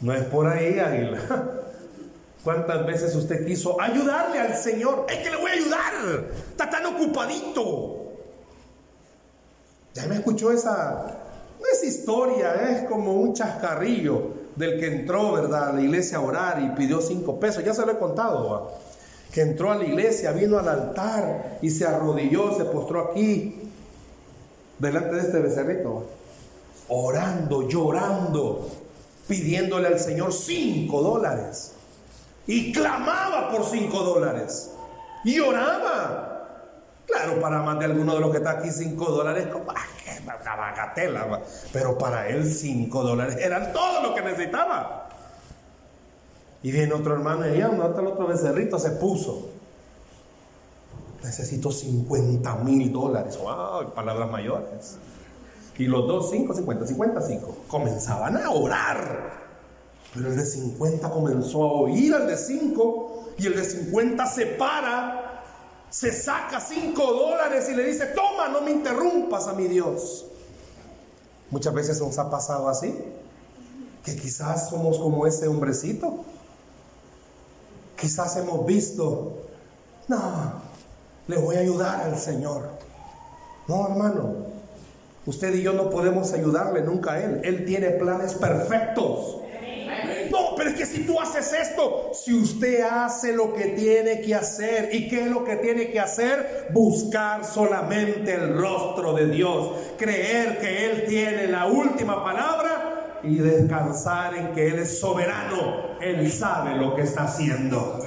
No 0.00 0.12
es 0.12 0.24
por 0.24 0.46
ahí, 0.46 0.78
águila. 0.78 1.18
¿Cuántas 2.44 2.84
veces 2.84 3.14
usted 3.16 3.46
quiso 3.46 3.80
ayudarle 3.80 4.38
al 4.38 4.54
Señor? 4.54 5.06
Es 5.08 5.16
que 5.18 5.30
le 5.30 5.36
voy 5.38 5.50
a 5.50 5.54
ayudar. 5.54 5.92
Está 6.50 6.68
tan 6.68 6.84
ocupadito. 6.84 8.12
¿Ya 9.94 10.06
me 10.06 10.16
escuchó 10.16 10.52
esa, 10.52 11.16
no 11.60 11.66
es 11.72 11.84
historia, 11.84 12.70
es 12.70 12.88
como 12.88 13.14
un 13.14 13.34
chascarrillo 13.34 14.44
del 14.56 14.78
que 14.78 14.86
entró, 14.86 15.32
¿verdad?, 15.32 15.70
a 15.70 15.72
la 15.72 15.80
iglesia 15.80 16.18
a 16.18 16.20
orar 16.20 16.62
y 16.62 16.68
pidió 16.76 17.00
cinco 17.00 17.38
pesos. 17.40 17.64
Ya 17.64 17.74
se 17.74 17.84
lo 17.84 17.92
he 17.92 17.98
contado, 17.98 18.72
que 19.32 19.42
entró 19.42 19.72
a 19.72 19.76
la 19.76 19.84
iglesia, 19.84 20.32
vino 20.32 20.58
al 20.58 20.68
altar 20.68 21.58
y 21.62 21.70
se 21.70 21.86
arrodilló, 21.86 22.56
se 22.56 22.64
postró 22.64 23.10
aquí, 23.10 23.70
delante 24.78 25.16
de 25.16 25.20
este 25.22 25.38
becerrito, 25.40 26.04
orando, 26.88 27.68
llorando, 27.68 28.68
pidiéndole 29.26 29.88
al 29.88 29.98
Señor 29.98 30.32
cinco 30.32 31.02
dólares. 31.02 31.72
Y 32.46 32.72
clamaba 32.72 33.50
por 33.50 33.64
cinco 33.64 34.02
dólares. 34.02 34.70
Y 35.24 35.40
oraba. 35.40 36.30
Claro, 37.06 37.40
para 37.40 37.62
más 37.62 37.78
de 37.78 37.86
alguno 37.86 38.14
de 38.14 38.20
los 38.20 38.30
que 38.30 38.38
está 38.38 38.50
aquí, 38.52 38.70
cinco 38.70 39.06
dólares, 39.06 39.46
una 40.24 40.56
bagatela, 40.56 41.40
pero 41.72 41.96
para 41.96 42.28
él 42.28 42.50
cinco 42.50 43.02
dólares 43.02 43.36
eran 43.40 43.72
todo 43.72 44.02
lo 44.02 44.14
que 44.14 44.22
necesitaba. 44.22 45.08
Y 46.62 46.72
viene 46.72 46.94
otro 46.94 47.14
hermano 47.14 47.46
y 47.46 47.58
ya, 47.58 47.68
¿dónde 47.68 48.00
el 48.00 48.06
otro 48.06 48.26
becerrito? 48.26 48.78
Se 48.78 48.92
puso. 48.92 49.50
necesito 51.22 51.70
50 51.70 52.54
mil 52.56 52.90
dólares. 52.90 53.38
¡Wow! 53.38 53.92
Palabras 53.94 54.30
mayores. 54.30 54.96
Y 55.76 55.84
los 55.84 56.06
dos, 56.06 56.30
5, 56.30 56.54
50, 56.54 56.86
50, 56.86 57.20
5. 57.20 57.56
Comenzaban 57.68 58.36
a 58.38 58.50
orar. 58.50 59.44
Pero 60.14 60.28
el 60.28 60.36
de 60.36 60.46
50 60.46 61.10
comenzó 61.10 61.64
a 61.64 61.72
oír 61.72 62.14
al 62.14 62.26
de 62.28 62.36
5 62.36 63.34
y 63.38 63.46
el 63.46 63.56
de 63.56 63.64
50 63.64 64.26
se 64.26 64.46
para, 64.46 65.23
se 65.94 66.12
saca 66.12 66.60
5 66.60 67.12
dólares 67.12 67.68
y 67.70 67.74
le 67.76 67.84
dice, 67.84 68.06
toma, 68.06 68.48
no 68.48 68.62
me 68.62 68.72
interrumpas 68.72 69.46
a 69.46 69.52
mi 69.52 69.68
Dios. 69.68 70.24
Muchas 71.50 71.72
veces 71.72 72.00
nos 72.00 72.18
ha 72.18 72.28
pasado 72.28 72.68
así, 72.68 72.92
que 74.04 74.16
quizás 74.16 74.70
somos 74.70 74.98
como 74.98 75.24
ese 75.24 75.46
hombrecito. 75.46 76.24
Quizás 77.96 78.36
hemos 78.38 78.66
visto, 78.66 79.38
no, 80.08 80.54
le 81.28 81.36
voy 81.36 81.54
a 81.54 81.60
ayudar 81.60 82.00
al 82.00 82.18
Señor. 82.18 82.70
No, 83.68 83.86
hermano, 83.86 84.34
usted 85.26 85.54
y 85.54 85.62
yo 85.62 85.74
no 85.74 85.90
podemos 85.90 86.32
ayudarle 86.32 86.82
nunca 86.82 87.12
a 87.12 87.22
Él. 87.22 87.40
Él 87.44 87.64
tiene 87.66 87.90
planes 87.90 88.34
perfectos. 88.34 89.36
Pero 90.56 90.70
es 90.70 90.76
que 90.76 90.86
si 90.86 91.04
tú 91.04 91.20
haces 91.20 91.52
esto, 91.52 92.10
si 92.14 92.34
usted 92.34 92.82
hace 92.82 93.32
lo 93.32 93.52
que 93.52 93.66
tiene 93.66 94.20
que 94.20 94.34
hacer, 94.34 94.90
¿y 94.92 95.08
qué 95.08 95.22
es 95.22 95.28
lo 95.28 95.44
que 95.44 95.56
tiene 95.56 95.90
que 95.90 96.00
hacer? 96.00 96.68
Buscar 96.72 97.44
solamente 97.44 98.34
el 98.34 98.56
rostro 98.56 99.12
de 99.14 99.26
Dios, 99.26 99.70
creer 99.98 100.58
que 100.58 100.86
Él 100.86 101.04
tiene 101.08 101.46
la 101.48 101.66
última 101.66 102.22
palabra 102.22 103.20
y 103.22 103.36
descansar 103.36 104.34
en 104.34 104.52
que 104.52 104.68
Él 104.68 104.78
es 104.80 104.98
soberano, 105.00 105.98
Él 106.00 106.30
sabe 106.30 106.76
lo 106.76 106.94
que 106.94 107.02
está 107.02 107.24
haciendo. 107.24 108.00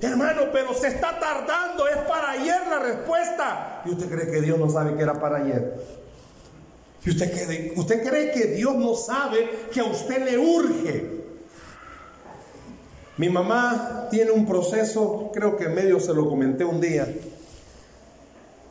Hermano, 0.00 0.42
pero 0.52 0.72
se 0.74 0.88
está 0.88 1.18
tardando, 1.18 1.88
es 1.88 1.96
para 2.08 2.30
ayer 2.30 2.60
la 2.70 2.78
respuesta. 2.78 3.82
¿Y 3.84 3.90
usted 3.90 4.08
cree 4.08 4.30
que 4.30 4.40
Dios 4.40 4.58
no 4.58 4.70
sabe 4.70 4.96
que 4.96 5.02
era 5.02 5.20
para 5.20 5.38
ayer? 5.38 5.74
¿Y 7.04 7.10
usted 7.10 7.32
cree, 7.32 7.72
usted 7.76 8.08
cree 8.08 8.30
que 8.32 8.46
Dios 8.48 8.74
no 8.76 8.94
sabe 8.94 9.48
que 9.72 9.80
a 9.80 9.84
usted 9.84 10.24
le 10.24 10.38
urge? 10.38 11.18
Mi 13.18 13.28
mamá 13.28 14.06
tiene 14.10 14.30
un 14.30 14.46
proceso, 14.46 15.30
creo 15.34 15.56
que 15.56 15.68
medio 15.68 15.98
se 15.98 16.14
lo 16.14 16.28
comenté 16.28 16.64
un 16.64 16.80
día. 16.80 17.12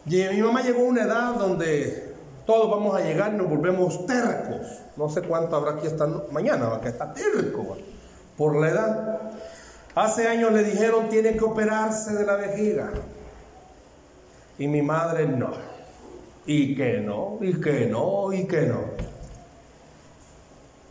Y 0.05 0.23
mi 0.33 0.41
mamá 0.41 0.61
llegó 0.61 0.79
a 0.79 0.85
una 0.85 1.03
edad 1.03 1.33
donde 1.35 2.15
todos 2.45 2.71
vamos 2.71 2.95
a 2.95 3.01
llegar 3.01 3.33
y 3.33 3.37
nos 3.37 3.49
volvemos 3.49 4.05
tercos. 4.05 4.79
No 4.95 5.09
sé 5.09 5.21
cuánto 5.21 5.57
habrá 5.57 5.73
aquí 5.73 5.87
esta 5.87 6.07
mañana, 6.31 6.79
que 6.81 6.87
está 6.87 7.13
terco 7.13 7.75
por 8.37 8.55
la 8.55 8.69
edad. 8.69 9.19
Hace 9.93 10.29
años 10.29 10.53
le 10.53 10.63
dijeron 10.63 11.09
tiene 11.09 11.35
que 11.35 11.43
operarse 11.43 12.13
de 12.13 12.25
la 12.25 12.37
vejiga. 12.37 12.91
Y 14.57 14.67
mi 14.69 14.81
madre 14.81 15.27
no. 15.27 15.51
Y 16.45 16.73
que 16.73 16.99
no, 16.99 17.37
y 17.41 17.59
que 17.59 17.87
no, 17.87 18.31
y 18.31 18.47
que 18.47 18.61
no. 18.61 18.79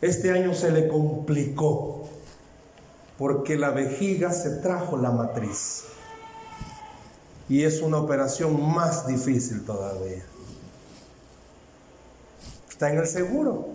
Este 0.03 0.31
año 0.31 0.53
se 0.53 0.71
le 0.73 0.89
complicó 0.89 1.96
porque 3.19 3.57
la 3.57 3.71
vejiga 3.71 4.33
se 4.33 4.57
trajo 4.57 4.97
la 4.97 5.11
matriz. 5.11 5.85
Y 7.49 7.65
es 7.65 7.81
una 7.81 7.99
operación 7.99 8.75
más 8.75 9.07
difícil 9.07 9.65
todavía. 9.65 10.23
Está 12.69 12.91
en 12.91 12.99
el 12.99 13.07
seguro. 13.07 13.69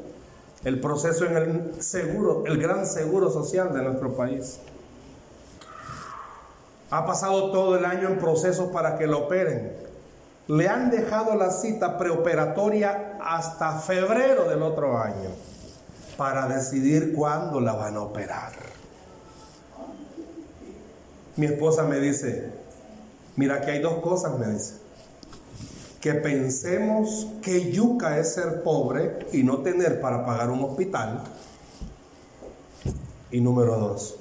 El 0.63 0.79
proceso 0.79 1.25
en 1.25 1.37
el 1.37 1.81
seguro, 1.81 2.43
el 2.45 2.61
gran 2.61 2.85
seguro 2.85 3.31
social 3.31 3.73
de 3.73 3.81
nuestro 3.81 4.15
país. 4.15 4.59
Ha 6.91 7.05
pasado 7.05 7.51
todo 7.51 7.77
el 7.77 7.85
año 7.85 8.09
en 8.09 8.19
procesos 8.19 8.69
para 8.71 8.97
que 8.97 9.07
lo 9.07 9.25
operen. 9.25 9.75
Le 10.47 10.67
han 10.67 10.91
dejado 10.91 11.35
la 11.35 11.49
cita 11.49 11.97
preoperatoria 11.97 13.17
hasta 13.23 13.79
febrero 13.79 14.49
del 14.49 14.61
otro 14.61 14.99
año 14.99 15.29
para 16.17 16.47
decidir 16.47 17.13
cuándo 17.13 17.59
la 17.59 17.73
van 17.73 17.95
a 17.95 18.01
operar. 18.01 18.51
Mi 21.37 21.45
esposa 21.45 21.83
me 21.83 21.99
dice, 21.99 22.51
mira 23.35 23.61
que 23.61 23.71
hay 23.71 23.79
dos 23.79 23.99
cosas, 24.01 24.37
me 24.37 24.47
dice. 24.47 24.75
Que 26.01 26.13
pensemos 26.15 27.27
que 27.41 27.71
yuca 27.71 28.17
es 28.19 28.33
ser 28.33 28.63
pobre 28.63 29.19
y 29.31 29.43
no 29.43 29.59
tener 29.59 30.01
para 30.01 30.25
pagar 30.25 30.49
un 30.49 30.63
hospital. 30.63 31.23
Y 33.31 33.39
número 33.39 33.77
dos, 33.77 34.15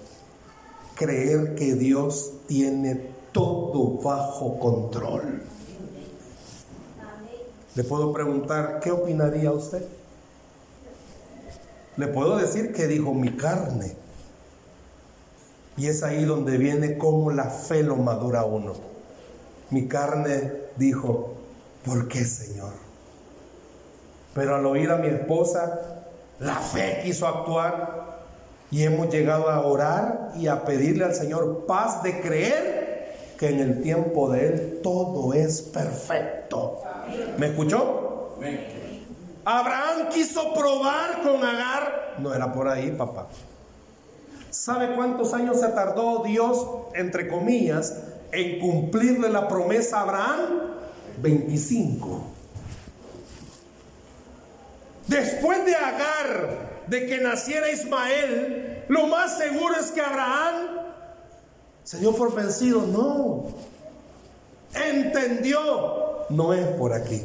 creer 0.94 1.55
que 1.55 1.75
Dios 1.75 2.33
tiene 2.46 3.11
todo 3.33 4.01
bajo 4.03 4.59
control. 4.59 5.42
Le 7.75 7.85
puedo 7.85 8.12
preguntar, 8.12 8.81
¿qué 8.81 8.90
opinaría 8.90 9.51
usted? 9.53 9.85
Le 11.96 12.07
puedo 12.09 12.37
decir 12.37 12.73
que 12.73 12.87
dijo 12.87 13.14
mi 13.14 13.37
carne. 13.37 14.00
Y 15.81 15.87
es 15.87 16.03
ahí 16.03 16.27
donde 16.27 16.59
viene 16.59 16.99
cómo 16.99 17.31
la 17.31 17.45
fe 17.45 17.83
lo 17.83 17.97
madura 17.97 18.45
uno. 18.45 18.75
Mi 19.71 19.88
carne 19.88 20.53
dijo, 20.77 21.33
¿por 21.87 22.07
qué 22.07 22.23
Señor? 22.23 22.75
Pero 24.35 24.57
al 24.57 24.66
oír 24.66 24.90
a 24.90 24.97
mi 24.97 25.09
esposa, 25.09 26.05
la 26.38 26.57
fe 26.57 27.01
quiso 27.03 27.27
actuar 27.27 28.27
y 28.71 28.83
hemos 28.83 29.09
llegado 29.09 29.49
a 29.49 29.64
orar 29.66 30.33
y 30.37 30.49
a 30.49 30.66
pedirle 30.66 31.05
al 31.05 31.14
Señor 31.14 31.64
paz 31.66 32.03
de 32.03 32.21
creer 32.21 33.14
que 33.38 33.49
en 33.49 33.61
el 33.61 33.83
tiempo 33.83 34.31
de 34.31 34.49
Él 34.49 34.81
todo 34.83 35.33
es 35.33 35.62
perfecto. 35.62 36.83
¿Me 37.38 37.47
escuchó? 37.47 38.37
Abraham 39.47 40.11
quiso 40.12 40.53
probar 40.53 41.23
con 41.23 41.43
Agar. 41.43 42.16
No 42.19 42.35
era 42.35 42.53
por 42.53 42.69
ahí, 42.69 42.90
papá. 42.90 43.29
¿Sabe 44.51 44.95
cuántos 44.97 45.33
años 45.33 45.61
se 45.61 45.69
tardó 45.69 46.23
Dios, 46.25 46.67
entre 46.95 47.29
comillas, 47.29 47.97
en 48.33 48.59
cumplirle 48.59 49.29
la 49.29 49.49
promesa 49.49 49.99
a 49.99 50.03
Abraham? 50.03 50.41
25. 51.23 52.23
Después 55.07 55.65
de 55.65 55.75
Agar, 55.75 56.83
de 56.87 57.07
que 57.07 57.19
naciera 57.19 57.71
Ismael, 57.71 58.85
lo 58.89 59.07
más 59.07 59.39
seguro 59.39 59.75
es 59.79 59.93
que 59.93 60.01
Abraham 60.01 60.55
se 61.85 61.99
dio 61.99 62.15
por 62.15 62.35
vencido. 62.35 62.83
No. 62.83 63.47
Entendió. 64.75 66.27
No 66.29 66.55
es 66.55 66.67
por 66.77 66.93
aquí. 66.93 67.23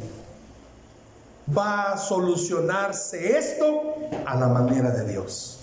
Va 1.56 1.92
a 1.92 1.98
solucionarse 1.98 3.38
esto 3.38 3.94
a 4.24 4.34
la 4.34 4.48
manera 4.48 4.90
de 4.90 5.12
Dios. 5.12 5.55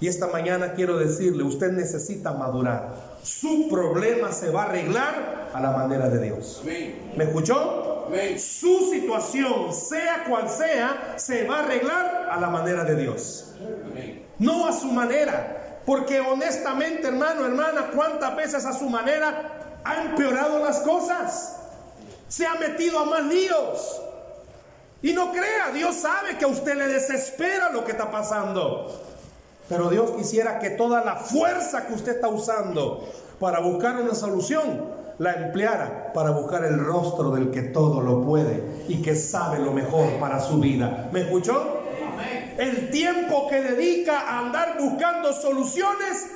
Y 0.00 0.08
esta 0.08 0.26
mañana 0.26 0.72
quiero 0.74 0.98
decirle, 0.98 1.44
usted 1.44 1.72
necesita 1.72 2.32
madurar. 2.32 3.14
Su 3.22 3.68
problema 3.68 4.32
se 4.32 4.50
va 4.50 4.64
a 4.64 4.66
arreglar 4.66 5.50
a 5.54 5.60
la 5.60 5.70
manera 5.70 6.08
de 6.08 6.20
Dios. 6.20 6.62
¿Me 6.64 7.24
escuchó? 7.24 8.08
Su 8.38 8.90
situación, 8.90 9.72
sea 9.72 10.24
cual 10.28 10.48
sea, 10.48 11.14
se 11.16 11.46
va 11.46 11.60
a 11.60 11.64
arreglar 11.64 12.28
a 12.30 12.40
la 12.40 12.48
manera 12.50 12.84
de 12.84 12.96
Dios. 12.96 13.54
No 14.38 14.66
a 14.66 14.72
su 14.72 14.88
manera. 14.88 15.80
Porque 15.86 16.20
honestamente, 16.20 17.08
hermano, 17.08 17.46
hermana, 17.46 17.90
¿cuántas 17.94 18.34
veces 18.36 18.64
a 18.64 18.72
su 18.72 18.88
manera 18.88 19.80
ha 19.84 20.02
empeorado 20.02 20.62
las 20.64 20.80
cosas? 20.80 21.56
Se 22.28 22.46
ha 22.46 22.54
metido 22.54 22.98
a 22.98 23.04
más 23.04 23.24
líos. 23.24 24.00
Y 25.02 25.12
no 25.12 25.30
crea, 25.30 25.70
Dios 25.72 25.96
sabe 25.96 26.38
que 26.38 26.46
a 26.46 26.48
usted 26.48 26.76
le 26.76 26.88
desespera 26.88 27.70
lo 27.70 27.84
que 27.84 27.92
está 27.92 28.10
pasando. 28.10 29.13
Pero 29.68 29.88
Dios 29.88 30.10
quisiera 30.16 30.58
que 30.58 30.70
toda 30.70 31.04
la 31.04 31.16
fuerza 31.16 31.86
que 31.86 31.94
usted 31.94 32.16
está 32.16 32.28
usando 32.28 33.08
para 33.38 33.60
buscar 33.60 34.00
una 34.00 34.14
solución 34.14 35.04
la 35.18 35.32
empleara 35.32 36.12
para 36.12 36.30
buscar 36.30 36.64
el 36.64 36.78
rostro 36.78 37.30
del 37.30 37.50
que 37.50 37.62
todo 37.62 38.00
lo 38.00 38.22
puede 38.22 38.84
y 38.88 39.00
que 39.02 39.14
sabe 39.14 39.58
lo 39.58 39.72
mejor 39.72 40.08
para 40.18 40.40
su 40.40 40.58
vida. 40.58 41.08
¿Me 41.12 41.22
escuchó? 41.22 41.80
El 42.58 42.90
tiempo 42.90 43.48
que 43.48 43.60
dedica 43.60 44.20
a 44.20 44.38
andar 44.40 44.76
buscando 44.78 45.32
soluciones, 45.32 46.30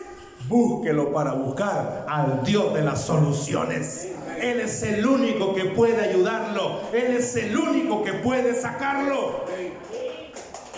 búsquelo 0.48 1.12
para 1.12 1.32
buscar 1.32 2.06
al 2.08 2.42
Dios 2.44 2.74
de 2.74 2.82
las 2.82 3.02
soluciones. 3.02 4.08
Él 4.40 4.60
es 4.60 4.82
el 4.82 5.04
único 5.06 5.54
que 5.54 5.64
puede 5.66 6.00
ayudarlo. 6.00 6.80
Él 6.92 7.16
es 7.16 7.34
el 7.36 7.56
único 7.56 8.02
que 8.02 8.14
puede 8.14 8.54
sacarlo. 8.54 9.44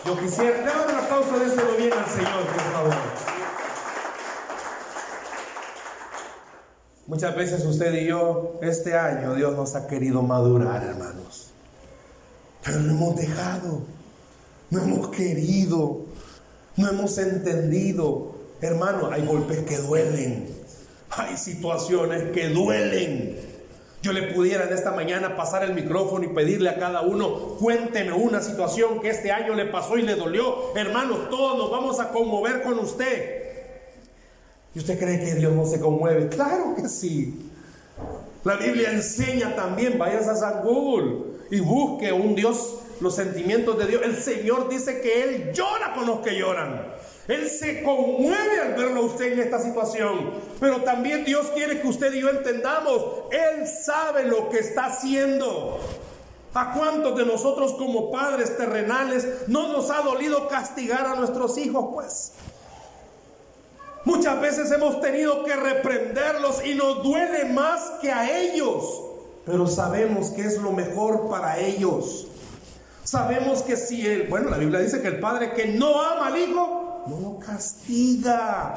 Yo 0.05 0.19
quisiera, 0.19 0.63
déjame 0.63 0.93
un 0.93 0.99
aplauso 0.99 1.39
de 1.39 1.47
ese 1.47 1.77
bien 1.77 1.93
al 1.93 2.07
Señor, 2.07 2.47
por 2.47 2.73
favor. 2.73 2.95
Muchas 7.07 7.37
veces 7.37 7.65
usted 7.65 7.93
y 7.95 8.07
yo, 8.07 8.59
este 8.63 8.97
año, 8.97 9.35
Dios 9.35 9.55
nos 9.57 9.75
ha 9.75 9.87
querido 9.87 10.23
madurar, 10.23 10.83
hermanos. 10.85 11.51
Pero 12.65 12.79
no 12.79 12.93
hemos 12.93 13.17
dejado, 13.17 13.83
no 14.71 14.83
hemos 14.83 15.09
querido, 15.09 16.07
no 16.77 16.89
hemos 16.89 17.19
entendido. 17.19 18.37
Hermano, 18.63 19.11
hay 19.11 19.27
golpes 19.27 19.59
que 19.65 19.77
duelen, 19.79 20.49
hay 21.11 21.37
situaciones 21.37 22.31
que 22.33 22.49
duelen. 22.49 23.50
Yo 24.03 24.13
le 24.13 24.33
pudiera 24.33 24.65
en 24.65 24.73
esta 24.73 24.93
mañana 24.93 25.37
pasar 25.37 25.63
el 25.63 25.75
micrófono 25.75 26.25
y 26.25 26.29
pedirle 26.29 26.71
a 26.71 26.79
cada 26.79 27.03
uno, 27.03 27.57
cuénteme 27.59 28.13
una 28.13 28.41
situación 28.41 29.01
que 29.01 29.11
este 29.11 29.31
año 29.31 29.55
le 29.55 29.67
pasó 29.67 29.99
y 29.99 30.03
le 30.03 30.15
dolió. 30.15 30.75
Hermanos, 30.75 31.29
todos 31.29 31.59
nos 31.59 31.71
vamos 31.71 32.01
a 32.01 32.09
conmover 32.09 32.63
con 32.63 32.79
usted. 32.79 33.41
¿Y 34.75 34.79
usted 34.79 34.99
cree 34.99 35.21
que 35.21 35.35
Dios 35.35 35.53
no 35.53 35.67
se 35.67 35.81
conmueve? 35.81 36.29
Claro 36.29 36.75
que 36.77 36.89
sí. 36.89 37.51
La 38.45 38.57
Biblia 38.57 38.91
enseña 38.91 39.55
también, 39.55 39.99
vayas 39.99 40.29
a 40.29 40.35
San 40.35 40.63
Google 40.63 41.25
y 41.51 41.61
busque 41.61 42.11
un 42.11 42.35
Dios, 42.35 42.79
los 43.01 43.15
sentimientos 43.15 43.77
de 43.79 43.87
Dios. 43.87 44.03
El 44.03 44.17
Señor 44.17 44.71
dice 44.71 45.03
que 45.03 45.23
Él 45.23 45.53
llora 45.53 45.93
con 45.95 46.07
los 46.07 46.21
que 46.21 46.39
lloran. 46.39 46.87
Él 47.31 47.49
se 47.49 47.85
conmueve 47.85 48.61
al 48.61 48.75
verlo 48.75 49.03
a 49.03 49.05
usted 49.05 49.35
en 49.35 49.39
esta 49.39 49.61
situación. 49.61 50.33
Pero 50.59 50.83
también 50.83 51.25
Dios 51.25 51.47
quiere 51.55 51.81
que 51.81 51.87
usted 51.87 52.13
y 52.13 52.23
yo 52.23 52.29
entendamos, 52.29 53.05
Él 53.31 53.69
sabe 53.69 54.25
lo 54.25 54.49
que 54.49 54.59
está 54.59 54.87
haciendo. 54.87 55.79
¿A 56.55 56.73
cuántos 56.73 57.17
de 57.17 57.25
nosotros 57.25 57.75
como 57.75 58.11
padres 58.11 58.57
terrenales 58.57 59.47
no 59.47 59.69
nos 59.69 59.93
ha 59.93 60.03
dolido 60.03 60.49
castigar 60.49 61.07
a 61.07 61.15
nuestros 61.15 61.57
hijos? 61.59 61.91
Pues 61.95 62.33
muchas 64.05 64.41
veces 64.41 64.73
hemos 64.73 65.01
tenido 65.01 65.45
que 65.45 65.55
reprenderlos 65.55 66.67
y 66.67 66.75
nos 66.75 67.05
duele 67.05 67.45
más 67.45 67.93
que 68.03 68.11
a 68.11 68.41
ellos. 68.41 69.03
Pero 69.47 69.69
sabemos 69.69 70.31
que 70.31 70.43
es 70.43 70.59
lo 70.59 70.73
mejor 70.73 71.29
para 71.29 71.61
ellos. 71.61 72.27
Sabemos 73.05 73.63
que 73.63 73.77
si 73.77 74.05
él, 74.05 74.27
bueno, 74.29 74.51
la 74.51 74.59
Biblia 74.59 74.81
dice 74.81 75.01
que 75.01 75.09
el 75.09 75.21
padre 75.21 75.53
que 75.53 75.67
no 75.67 76.03
ama 76.03 76.27
al 76.27 76.37
hijo, 76.37 76.80
no 77.07 77.21
lo 77.21 77.39
castiga. 77.39 78.75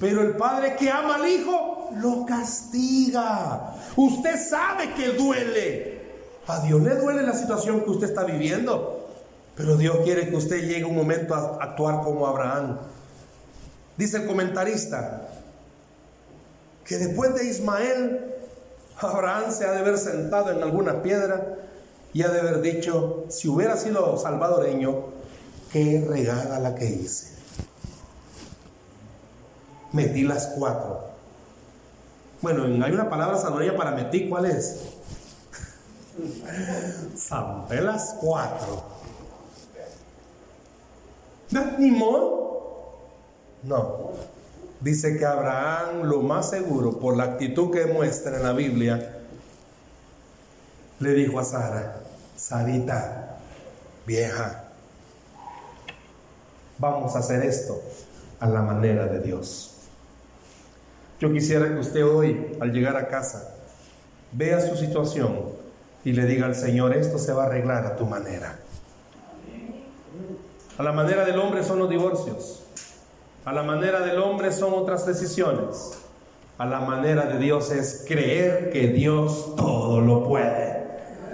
Pero 0.00 0.22
el 0.22 0.36
padre 0.36 0.76
que 0.76 0.90
ama 0.90 1.16
al 1.16 1.28
hijo, 1.28 1.90
lo 1.96 2.26
castiga. 2.26 3.74
Usted 3.96 4.36
sabe 4.38 4.92
que 4.94 5.10
duele. 5.10 6.02
A 6.46 6.60
Dios 6.60 6.82
le 6.82 6.96
duele 6.96 7.22
la 7.22 7.32
situación 7.32 7.82
que 7.82 7.90
usted 7.90 8.08
está 8.08 8.24
viviendo. 8.24 9.08
Pero 9.56 9.76
Dios 9.76 9.98
quiere 10.02 10.28
que 10.28 10.36
usted 10.36 10.62
llegue 10.62 10.84
un 10.84 10.96
momento 10.96 11.34
a 11.34 11.62
actuar 11.62 12.02
como 12.02 12.26
Abraham. 12.26 12.78
Dice 13.96 14.18
el 14.18 14.26
comentarista 14.26 15.28
que 16.84 16.98
después 16.98 17.34
de 17.34 17.44
Ismael, 17.46 18.34
Abraham 18.98 19.52
se 19.52 19.64
ha 19.64 19.70
de 19.70 19.78
haber 19.78 19.96
sentado 19.96 20.50
en 20.50 20.62
alguna 20.62 21.02
piedra 21.02 21.56
y 22.12 22.22
ha 22.22 22.28
de 22.28 22.40
haber 22.40 22.60
dicho, 22.60 23.24
si 23.28 23.48
hubiera 23.48 23.76
sido 23.76 24.18
salvadoreño, 24.18 25.06
qué 25.72 26.04
regada 26.06 26.58
la 26.58 26.74
que 26.74 26.86
hice 26.86 27.33
metí 29.94 30.24
las 30.24 30.48
cuatro. 30.48 31.00
Bueno, 32.42 32.64
hay 32.84 32.92
una 32.92 33.08
palabra 33.08 33.38
salvadoreña 33.38 33.76
para 33.76 33.92
metí, 33.92 34.28
¿cuál 34.28 34.46
es? 34.46 34.80
Zampé 37.16 37.80
las 37.80 38.16
cuatro. 38.20 38.84
¿Ni 41.78 41.90
modo? 41.90 43.08
No. 43.62 44.10
Dice 44.80 45.16
que 45.16 45.24
Abraham, 45.24 46.02
lo 46.02 46.20
más 46.20 46.50
seguro, 46.50 46.98
por 46.98 47.16
la 47.16 47.24
actitud 47.24 47.70
que 47.70 47.86
muestra 47.86 48.36
en 48.36 48.42
la 48.42 48.52
Biblia, 48.52 49.20
le 50.98 51.10
dijo 51.14 51.38
a 51.38 51.44
Sara, 51.44 52.00
Sarita, 52.36 53.38
vieja, 54.06 54.64
vamos 56.78 57.14
a 57.14 57.20
hacer 57.20 57.44
esto 57.44 57.80
a 58.40 58.48
la 58.48 58.60
manera 58.60 59.06
de 59.06 59.20
Dios. 59.20 59.73
Yo 61.20 61.32
quisiera 61.32 61.68
que 61.68 61.78
usted 61.78 62.04
hoy, 62.04 62.56
al 62.60 62.72
llegar 62.72 62.96
a 62.96 63.08
casa, 63.08 63.54
vea 64.32 64.60
su 64.60 64.76
situación 64.76 65.38
y 66.04 66.12
le 66.12 66.26
diga 66.26 66.46
al 66.46 66.54
Señor, 66.54 66.94
esto 66.94 67.18
se 67.18 67.32
va 67.32 67.44
a 67.44 67.46
arreglar 67.46 67.86
a 67.86 67.96
tu 67.96 68.04
manera. 68.04 68.58
A 70.76 70.82
la 70.82 70.92
manera 70.92 71.24
del 71.24 71.38
hombre 71.38 71.62
son 71.62 71.78
los 71.78 71.88
divorcios. 71.88 72.64
A 73.44 73.52
la 73.52 73.62
manera 73.62 74.00
del 74.00 74.18
hombre 74.18 74.52
son 74.52 74.74
otras 74.74 75.06
decisiones. 75.06 75.92
A 76.58 76.66
la 76.66 76.80
manera 76.80 77.26
de 77.26 77.38
Dios 77.38 77.70
es 77.70 78.04
creer 78.08 78.70
que 78.70 78.88
Dios 78.88 79.54
todo 79.56 80.00
lo 80.00 80.24
puede. 80.24 80.84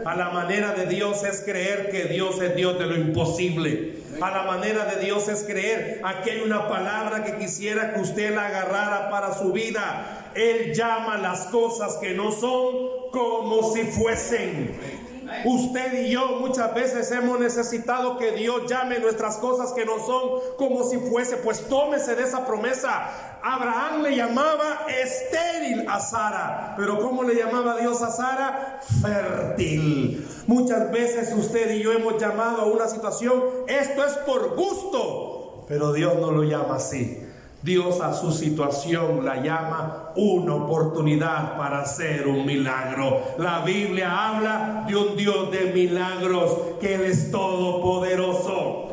A 0.05 0.17
la 0.17 0.31
manera 0.31 0.73
de 0.73 0.87
Dios 0.87 1.25
es 1.25 1.43
creer 1.43 1.91
que 1.91 2.05
Dios 2.05 2.41
es 2.41 2.55
Dios 2.55 2.79
de 2.79 2.87
lo 2.87 2.97
imposible. 2.97 4.00
A 4.21 4.31
la 4.31 4.43
manera 4.43 4.85
de 4.85 5.03
Dios 5.03 5.29
es 5.29 5.45
creer. 5.45 6.01
Aquí 6.05 6.29
hay 6.29 6.41
una 6.43 6.69
palabra 6.69 7.25
que 7.25 7.37
quisiera 7.37 7.95
que 7.95 8.01
usted 8.01 8.35
la 8.35 8.47
agarrara 8.47 9.09
para 9.09 9.33
su 9.33 9.53
vida. 9.53 10.31
Él 10.35 10.75
llama 10.75 11.17
las 11.17 11.47
cosas 11.47 11.97
que 11.97 12.13
no 12.13 12.31
son 12.31 13.11
como 13.13 13.73
si 13.73 13.85
fuesen. 13.85 15.00
Usted 15.45 16.05
y 16.05 16.11
yo 16.11 16.39
muchas 16.41 16.75
veces 16.75 17.11
hemos 17.13 17.39
necesitado 17.39 18.19
que 18.19 18.33
Dios 18.33 18.63
llame 18.69 18.99
nuestras 18.99 19.37
cosas 19.37 19.73
que 19.73 19.85
no 19.85 19.99
son 19.99 20.57
como 20.57 20.85
si 20.85 20.99
fuese. 20.99 21.37
Pues 21.39 21.69
tómese 21.69 22.15
de 22.15 22.25
esa 22.25 22.47
promesa. 22.47 23.39
Abraham 23.43 24.03
le 24.03 24.17
llamaba 24.17 24.87
estéril 24.89 25.89
a 25.89 26.01
Sara. 26.01 26.75
Pero 26.77 27.01
¿cómo 27.01 27.23
le 27.23 27.35
llamaba 27.35 27.79
Dios 27.79 28.03
a 28.03 28.11
Sara? 28.11 28.81
Fértil. 29.03 30.27
Muchas 30.47 30.91
veces 30.91 31.33
usted 31.37 31.71
y 31.71 31.83
yo 31.83 31.93
hemos 31.93 32.21
llamado 32.21 32.63
a 32.63 32.65
una 32.67 32.89
situación, 32.89 33.43
esto 33.67 34.05
es 34.05 34.13
por 34.19 34.57
gusto. 34.57 35.65
Pero 35.69 35.93
Dios 35.93 36.17
no 36.21 36.33
lo 36.33 36.43
llama 36.43 36.77
así. 36.77 37.30
Dios 37.63 38.01
a 38.01 38.15
su 38.15 38.33
situación 38.33 39.23
la 39.23 39.43
llama 39.43 40.13
una 40.17 40.55
oportunidad 40.55 41.59
para 41.59 41.83
hacer 41.83 42.27
un 42.27 42.47
milagro. 42.47 43.23
La 43.37 43.61
Biblia 43.61 44.29
habla 44.29 44.87
de 44.89 44.97
un 44.97 45.15
Dios 45.15 45.51
de 45.51 45.67
milagros, 45.67 46.57
que 46.81 46.95
Él 46.95 47.03
es 47.03 47.31
todopoderoso. 47.31 48.89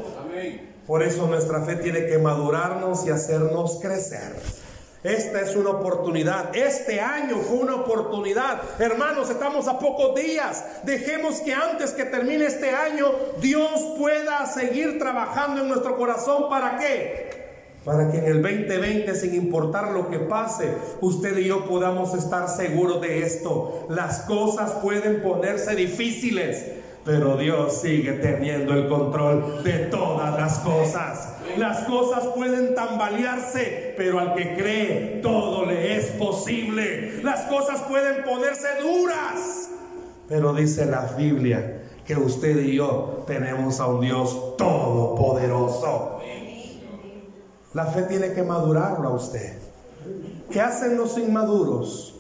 Por 0.86 1.02
eso 1.02 1.28
nuestra 1.28 1.62
fe 1.64 1.78
tiene 1.78 2.08
que 2.08 2.18
madurarnos 2.18 3.06
y 3.06 3.10
hacernos 3.10 3.80
crecer. 3.82 4.36
Esta 5.04 5.42
es 5.42 5.56
una 5.56 5.70
oportunidad. 5.70 6.54
Este 6.54 7.00
año 7.00 7.38
fue 7.38 7.60
una 7.60 7.76
oportunidad. 7.76 8.62
Hermanos, 8.80 9.30
estamos 9.30 9.68
a 9.70 9.80
pocos 9.80 10.16
días. 10.16 10.66
Dejemos 10.84 11.40
que 11.40 11.54
antes 11.54 11.92
que 11.92 12.04
termine 12.04 12.46
este 12.46 12.72
año, 12.72 13.14
Dios 13.40 13.96
pueda 13.98 14.46
seguir 14.46 15.00
trabajando 15.00 15.62
en 15.62 15.70
nuestro 15.70 15.96
corazón. 15.96 16.50
¿Para 16.50 16.78
qué? 16.78 17.47
Para 17.88 18.12
que 18.12 18.18
en 18.18 18.26
el 18.26 18.42
2020, 18.42 19.16
sin 19.16 19.34
importar 19.34 19.92
lo 19.92 20.10
que 20.10 20.20
pase, 20.20 20.74
usted 21.00 21.38
y 21.38 21.46
yo 21.46 21.64
podamos 21.64 22.14
estar 22.14 22.50
seguros 22.50 23.00
de 23.00 23.24
esto. 23.24 23.88
Las 23.90 24.20
cosas 24.24 24.72
pueden 24.84 25.22
ponerse 25.22 25.74
difíciles, 25.74 26.66
pero 27.06 27.38
Dios 27.38 27.80
sigue 27.82 28.12
teniendo 28.12 28.74
el 28.74 28.90
control 28.90 29.64
de 29.64 29.86
todas 29.86 30.38
las 30.38 30.60
cosas. 30.60 31.36
Las 31.58 31.86
cosas 31.86 32.26
pueden 32.36 32.76
tambalearse, 32.76 33.94
pero 33.96 34.20
al 34.20 34.36
que 34.36 34.58
cree 34.58 35.22
todo 35.24 35.66
le 35.66 35.96
es 35.96 36.08
posible. 36.08 37.22
Las 37.24 37.44
cosas 37.44 37.80
pueden 37.84 38.26
ponerse 38.26 38.68
duras, 38.82 39.70
pero 40.28 40.54
dice 40.54 40.86
la 40.88 41.14
Biblia 41.18 41.84
que 42.06 42.16
usted 42.16 42.58
y 42.60 42.76
yo 42.76 43.24
tenemos 43.28 43.80
a 43.80 43.88
un 43.88 44.02
Dios 44.02 44.58
todopoderoso. 44.58 45.27
La 47.78 47.86
fe 47.86 48.02
tiene 48.02 48.34
que 48.34 48.42
madurarlo 48.42 49.08
a 49.08 49.12
usted. 49.12 49.54
¿Qué 50.50 50.60
hacen 50.60 50.98
los 50.98 51.16
inmaduros? 51.16 52.16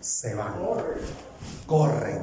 Se 0.00 0.34
van, 0.34 0.54
corren. 1.68 2.20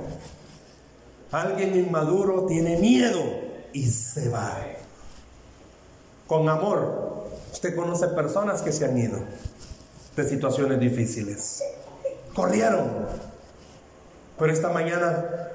Alguien 1.31 1.77
inmaduro 1.77 2.47
tiene 2.47 2.75
miedo 2.79 3.23
y 3.71 3.85
se 3.87 4.27
va. 4.27 4.57
Con 6.27 6.49
amor, 6.49 7.29
usted 7.49 7.73
conoce 7.77 8.09
personas 8.09 8.61
que 8.61 8.73
se 8.73 8.83
han 8.83 8.97
ido 8.97 9.19
de 10.17 10.27
situaciones 10.27 10.81
difíciles. 10.81 11.63
Corrieron. 12.33 12.89
Pero 14.37 14.51
esta 14.51 14.67
mañana 14.67 15.49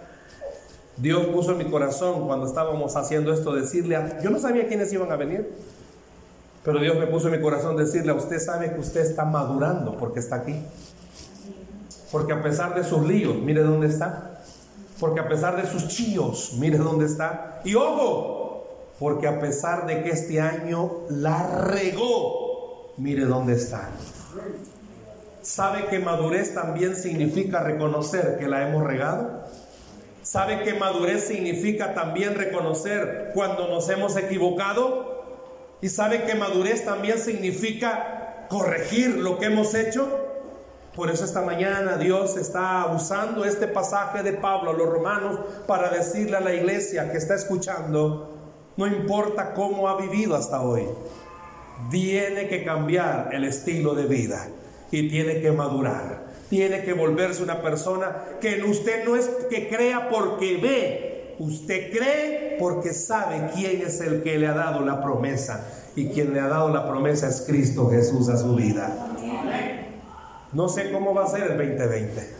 Dios 0.97 1.27
puso 1.27 1.53
en 1.53 1.59
mi 1.59 1.71
corazón 1.71 2.27
cuando 2.27 2.47
estábamos 2.47 2.97
haciendo 2.97 3.31
esto 3.31 3.55
decirle 3.55 3.97
a... 3.97 4.23
Yo 4.23 4.31
no 4.31 4.39
sabía 4.39 4.67
quiénes 4.67 4.91
iban 4.91 5.13
a 5.13 5.17
venir. 5.17 5.74
Pero 6.65 6.81
Dios 6.81 6.97
me 6.97 7.07
puso 7.07 7.29
en 7.29 7.35
mi 7.35 7.41
corazón 7.43 7.77
decirle 7.77 8.13
usted 8.13 8.39
sabe 8.39 8.73
que 8.73 8.81
usted 8.81 9.03
está 9.03 9.27
madurando 9.27 9.97
porque 9.99 10.21
está 10.21 10.37
aquí. 10.37 10.63
Porque 12.11 12.33
a 12.33 12.43
pesar 12.43 12.75
de 12.75 12.85
sus 12.85 13.07
líos, 13.07 13.37
mire 13.37 13.63
dónde 13.63 13.89
está. 13.89 14.41
Porque 14.99 15.21
a 15.21 15.29
pesar 15.29 15.61
de 15.61 15.69
sus 15.69 15.89
chíos, 15.89 16.55
mire 16.59 16.79
dónde 16.79 17.05
está. 17.05 17.61
Y 17.65 17.75
ojo, 17.75 18.67
porque 18.99 19.27
a 19.27 19.41
pesar 19.41 19.87
de 19.87 20.03
que 20.03 20.11
este 20.11 20.41
año 20.41 20.91
la 21.11 21.67
regó, 21.67 22.95
mire 22.97 23.27
dónde 23.27 23.55
está. 23.55 23.91
¿Sabe 25.43 25.87
que 25.89 25.99
madurez 25.99 26.55
también 26.55 26.97
significa 26.97 27.61
reconocer 27.61 28.39
que 28.39 28.49
la 28.49 28.67
hemos 28.67 28.85
regado? 28.85 29.43
¿Sabe 30.23 30.63
que 30.63 30.73
madurez 30.73 31.25
significa 31.25 31.93
también 31.93 32.35
reconocer 32.35 33.33
cuando 33.35 33.69
nos 33.69 33.87
hemos 33.91 34.17
equivocado? 34.17 35.14
Y 35.85 35.91
sabe 35.91 36.23
que 36.23 36.35
madurez 36.35 36.87
también 36.87 37.19
significa 37.19 38.47
corregir 38.49 39.19
lo 39.19 39.39
que 39.39 39.45
hemos 39.45 39.75
hecho. 39.75 40.09
Por 40.97 41.11
eso 41.11 41.27
esta 41.27 41.43
mañana 41.43 41.99
Dios 41.99 42.39
está 42.39 42.87
usando 42.87 43.45
este 43.45 43.69
pasaje 43.69 44.23
de 44.23 44.33
Pablo 44.33 44.71
a 44.71 44.73
los 44.73 44.89
romanos 44.89 45.41
para 45.67 45.91
decirle 45.91 46.39
a 46.39 46.41
la 46.41 46.55
iglesia 46.55 47.13
que 47.13 47.19
está 47.19 47.35
escuchando, 47.35 48.35
no 48.79 48.87
importa 48.87 49.53
cómo 49.53 49.87
ha 49.87 50.01
vivido 50.01 50.35
hasta 50.35 50.63
hoy, 50.63 50.85
tiene 51.91 52.49
que 52.49 52.65
cambiar 52.65 53.29
el 53.35 53.45
estilo 53.45 53.95
de 53.95 54.07
vida 54.07 54.49
y 54.91 55.11
tiene 55.11 55.43
que 55.43 55.53
madurar. 55.53 56.25
Tiene 56.49 56.83
que 56.83 56.95
volverse 56.95 57.43
una 57.43 57.61
persona 57.61 58.25
que 58.41 58.65
usted 58.65 59.05
no 59.05 59.17
es 59.17 59.27
que 59.51 59.69
crea 59.69 60.09
porque 60.09 60.57
ve, 60.57 61.35
usted 61.41 61.93
cree 61.93 62.44
porque 62.59 62.93
sabe 62.93 63.51
quién 63.55 63.83
es 63.83 64.01
el 64.01 64.23
que 64.23 64.39
le 64.39 64.47
ha 64.47 64.55
dado 64.55 64.85
la 64.85 65.03
promesa. 65.03 65.67
Y 65.97 66.09
quien 66.09 66.33
le 66.33 66.41
ha 66.41 66.49
dado 66.49 66.71
la 66.71 66.89
promesa 66.89 67.29
es 67.29 67.45
Cristo 67.47 67.89
Jesús 67.91 68.29
a 68.29 68.37
su 68.37 68.55
vida. 68.55 68.93
No 70.53 70.69
sé 70.69 70.91
cómo 70.93 71.15
va 71.15 71.25
a 71.25 71.29
ser 71.29 71.43
el 71.43 71.57
2020. 71.59 72.35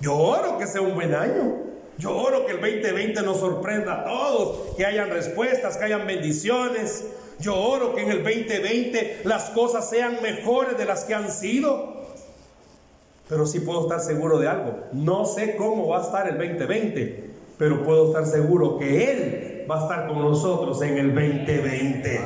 Yo 0.00 0.16
oro 0.16 0.58
que 0.58 0.66
sea 0.66 0.80
un 0.80 0.94
buen 0.94 1.14
año. 1.14 1.64
Yo 1.98 2.16
oro 2.16 2.44
que 2.46 2.52
el 2.52 2.60
2020 2.60 3.22
nos 3.22 3.38
sorprenda 3.38 4.00
a 4.00 4.04
todos, 4.04 4.76
que 4.76 4.84
hayan 4.84 5.10
respuestas, 5.10 5.76
que 5.76 5.84
hayan 5.84 6.06
bendiciones. 6.06 7.04
Yo 7.38 7.56
oro 7.56 7.94
que 7.94 8.02
en 8.02 8.10
el 8.10 8.24
2020 8.24 9.20
las 9.24 9.50
cosas 9.50 9.88
sean 9.88 10.18
mejores 10.22 10.76
de 10.76 10.84
las 10.84 11.04
que 11.04 11.14
han 11.14 11.30
sido. 11.30 11.94
Pero 13.28 13.46
sí 13.46 13.60
puedo 13.60 13.82
estar 13.82 14.00
seguro 14.00 14.38
de 14.38 14.48
algo. 14.48 14.80
No 14.92 15.24
sé 15.24 15.56
cómo 15.56 15.88
va 15.88 16.00
a 16.00 16.02
estar 16.02 16.28
el 16.28 16.36
2020, 16.36 17.23
pero 17.58 17.84
puedo 17.84 18.08
estar 18.08 18.26
seguro 18.26 18.78
que 18.78 19.12
Él 19.12 19.66
va 19.70 19.80
a 19.80 19.82
estar 19.82 20.08
con 20.08 20.20
nosotros 20.20 20.80
en 20.82 20.98
el 20.98 21.14
2020. 21.14 22.20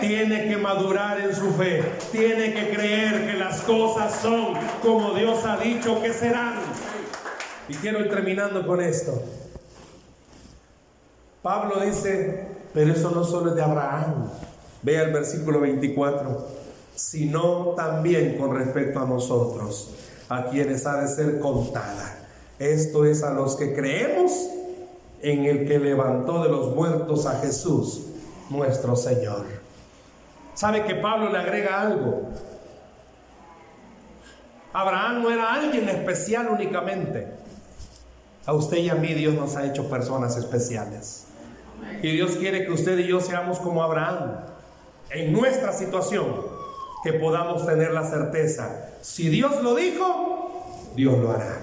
Tiene 0.00 0.48
que 0.48 0.56
madurar 0.56 1.20
en 1.20 1.34
su 1.34 1.50
fe. 1.52 1.82
Tiene 2.12 2.54
que 2.54 2.70
creer 2.74 3.26
que 3.26 3.34
las 3.34 3.60
cosas 3.62 4.14
son 4.20 4.54
como 4.82 5.14
Dios 5.14 5.44
ha 5.44 5.56
dicho 5.58 6.00
que 6.00 6.12
serán. 6.12 6.54
Y 7.68 7.74
quiero 7.74 8.00
ir 8.00 8.08
terminando 8.08 8.66
con 8.66 8.80
esto. 8.80 9.20
Pablo 11.42 11.80
dice, 11.80 12.46
pero 12.72 12.92
eso 12.92 13.10
no 13.10 13.24
solo 13.24 13.50
es 13.50 13.56
de 13.56 13.62
Abraham. 13.62 14.30
Vea 14.82 15.02
el 15.02 15.12
versículo 15.12 15.60
24. 15.60 16.58
Sino 16.94 17.74
también 17.76 18.38
con 18.38 18.56
respecto 18.56 19.00
a 19.00 19.06
nosotros, 19.06 19.94
a 20.28 20.46
quienes 20.46 20.84
ha 20.86 21.00
de 21.00 21.08
ser 21.08 21.38
contada. 21.38 22.18
Esto 22.58 23.04
es 23.04 23.22
a 23.22 23.32
los 23.32 23.54
que 23.54 23.72
creemos 23.72 24.32
en 25.22 25.44
el 25.44 25.66
que 25.66 25.78
levantó 25.78 26.42
de 26.42 26.48
los 26.48 26.74
muertos 26.74 27.26
a 27.26 27.40
Jesús, 27.40 28.06
nuestro 28.50 28.96
Señor. 28.96 29.44
¿Sabe 30.54 30.84
que 30.84 30.94
Pablo 30.96 31.30
le 31.30 31.38
agrega 31.38 31.80
algo? 31.80 32.30
Abraham 34.72 35.22
no 35.22 35.30
era 35.30 35.54
alguien 35.54 35.88
especial 35.88 36.48
únicamente. 36.48 37.26
A 38.46 38.52
usted 38.52 38.78
y 38.78 38.88
a 38.88 38.94
mí 38.94 39.14
Dios 39.14 39.34
nos 39.34 39.56
ha 39.56 39.66
hecho 39.66 39.88
personas 39.88 40.36
especiales. 40.36 41.26
Y 42.02 42.12
Dios 42.12 42.32
quiere 42.36 42.64
que 42.64 42.72
usted 42.72 42.98
y 42.98 43.06
yo 43.06 43.20
seamos 43.20 43.58
como 43.58 43.82
Abraham. 43.82 44.40
En 45.10 45.32
nuestra 45.32 45.72
situación, 45.72 46.26
que 47.02 47.12
podamos 47.14 47.66
tener 47.66 47.92
la 47.92 48.04
certeza. 48.04 48.90
Si 49.00 49.28
Dios 49.28 49.62
lo 49.62 49.74
dijo, 49.74 50.66
Dios 50.94 51.18
lo 51.18 51.30
hará. 51.30 51.60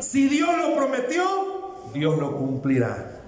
Si 0.00 0.28
Dios 0.28 0.50
lo 0.58 0.74
prometió, 0.74 1.24
Dios 1.92 2.18
lo 2.18 2.36
cumplirá. 2.36 3.20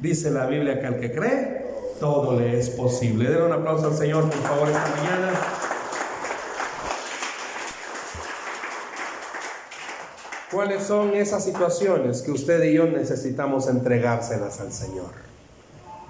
Dice 0.00 0.30
la 0.30 0.46
Biblia 0.46 0.80
que 0.80 0.86
al 0.86 0.98
que 0.98 1.12
cree, 1.12 1.66
todo 2.00 2.38
le 2.38 2.58
es 2.58 2.70
posible. 2.70 3.30
Den 3.30 3.42
un 3.42 3.52
aplauso 3.52 3.86
al 3.86 3.96
Señor, 3.96 4.28
por 4.28 4.42
favor, 4.42 4.68
esta 4.68 4.88
mañana. 4.96 5.32
¿Cuáles 10.50 10.82
son 10.82 11.14
esas 11.14 11.44
situaciones 11.44 12.20
que 12.22 12.30
usted 12.30 12.62
y 12.64 12.74
yo 12.74 12.86
necesitamos 12.86 13.68
entregárselas 13.68 14.60
al 14.60 14.72
Señor? 14.72 15.10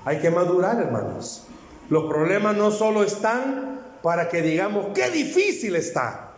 Hay 0.05 0.19
que 0.19 0.31
madurar, 0.31 0.81
hermanos. 0.81 1.47
Los 1.89 2.05
problemas 2.11 2.57
no 2.57 2.71
solo 2.71 3.05
están 3.05 3.81
para 4.03 4.29
que 4.29 4.43
digamos, 4.43 4.87
qué 4.95 5.11
difícil 5.11 5.77
está. 5.77 6.33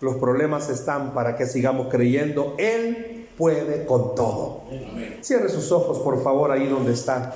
Los 0.00 0.16
problemas 0.16 0.70
están 0.70 1.12
para 1.12 1.36
que 1.36 1.46
sigamos 1.46 1.88
creyendo, 1.88 2.54
Él 2.58 3.15
puede 3.36 3.84
con 3.84 4.14
todo. 4.14 4.62
Cierre 5.20 5.48
sus 5.48 5.70
ojos, 5.72 5.98
por 5.98 6.22
favor, 6.22 6.50
ahí 6.50 6.66
donde 6.66 6.92
está. 6.92 7.34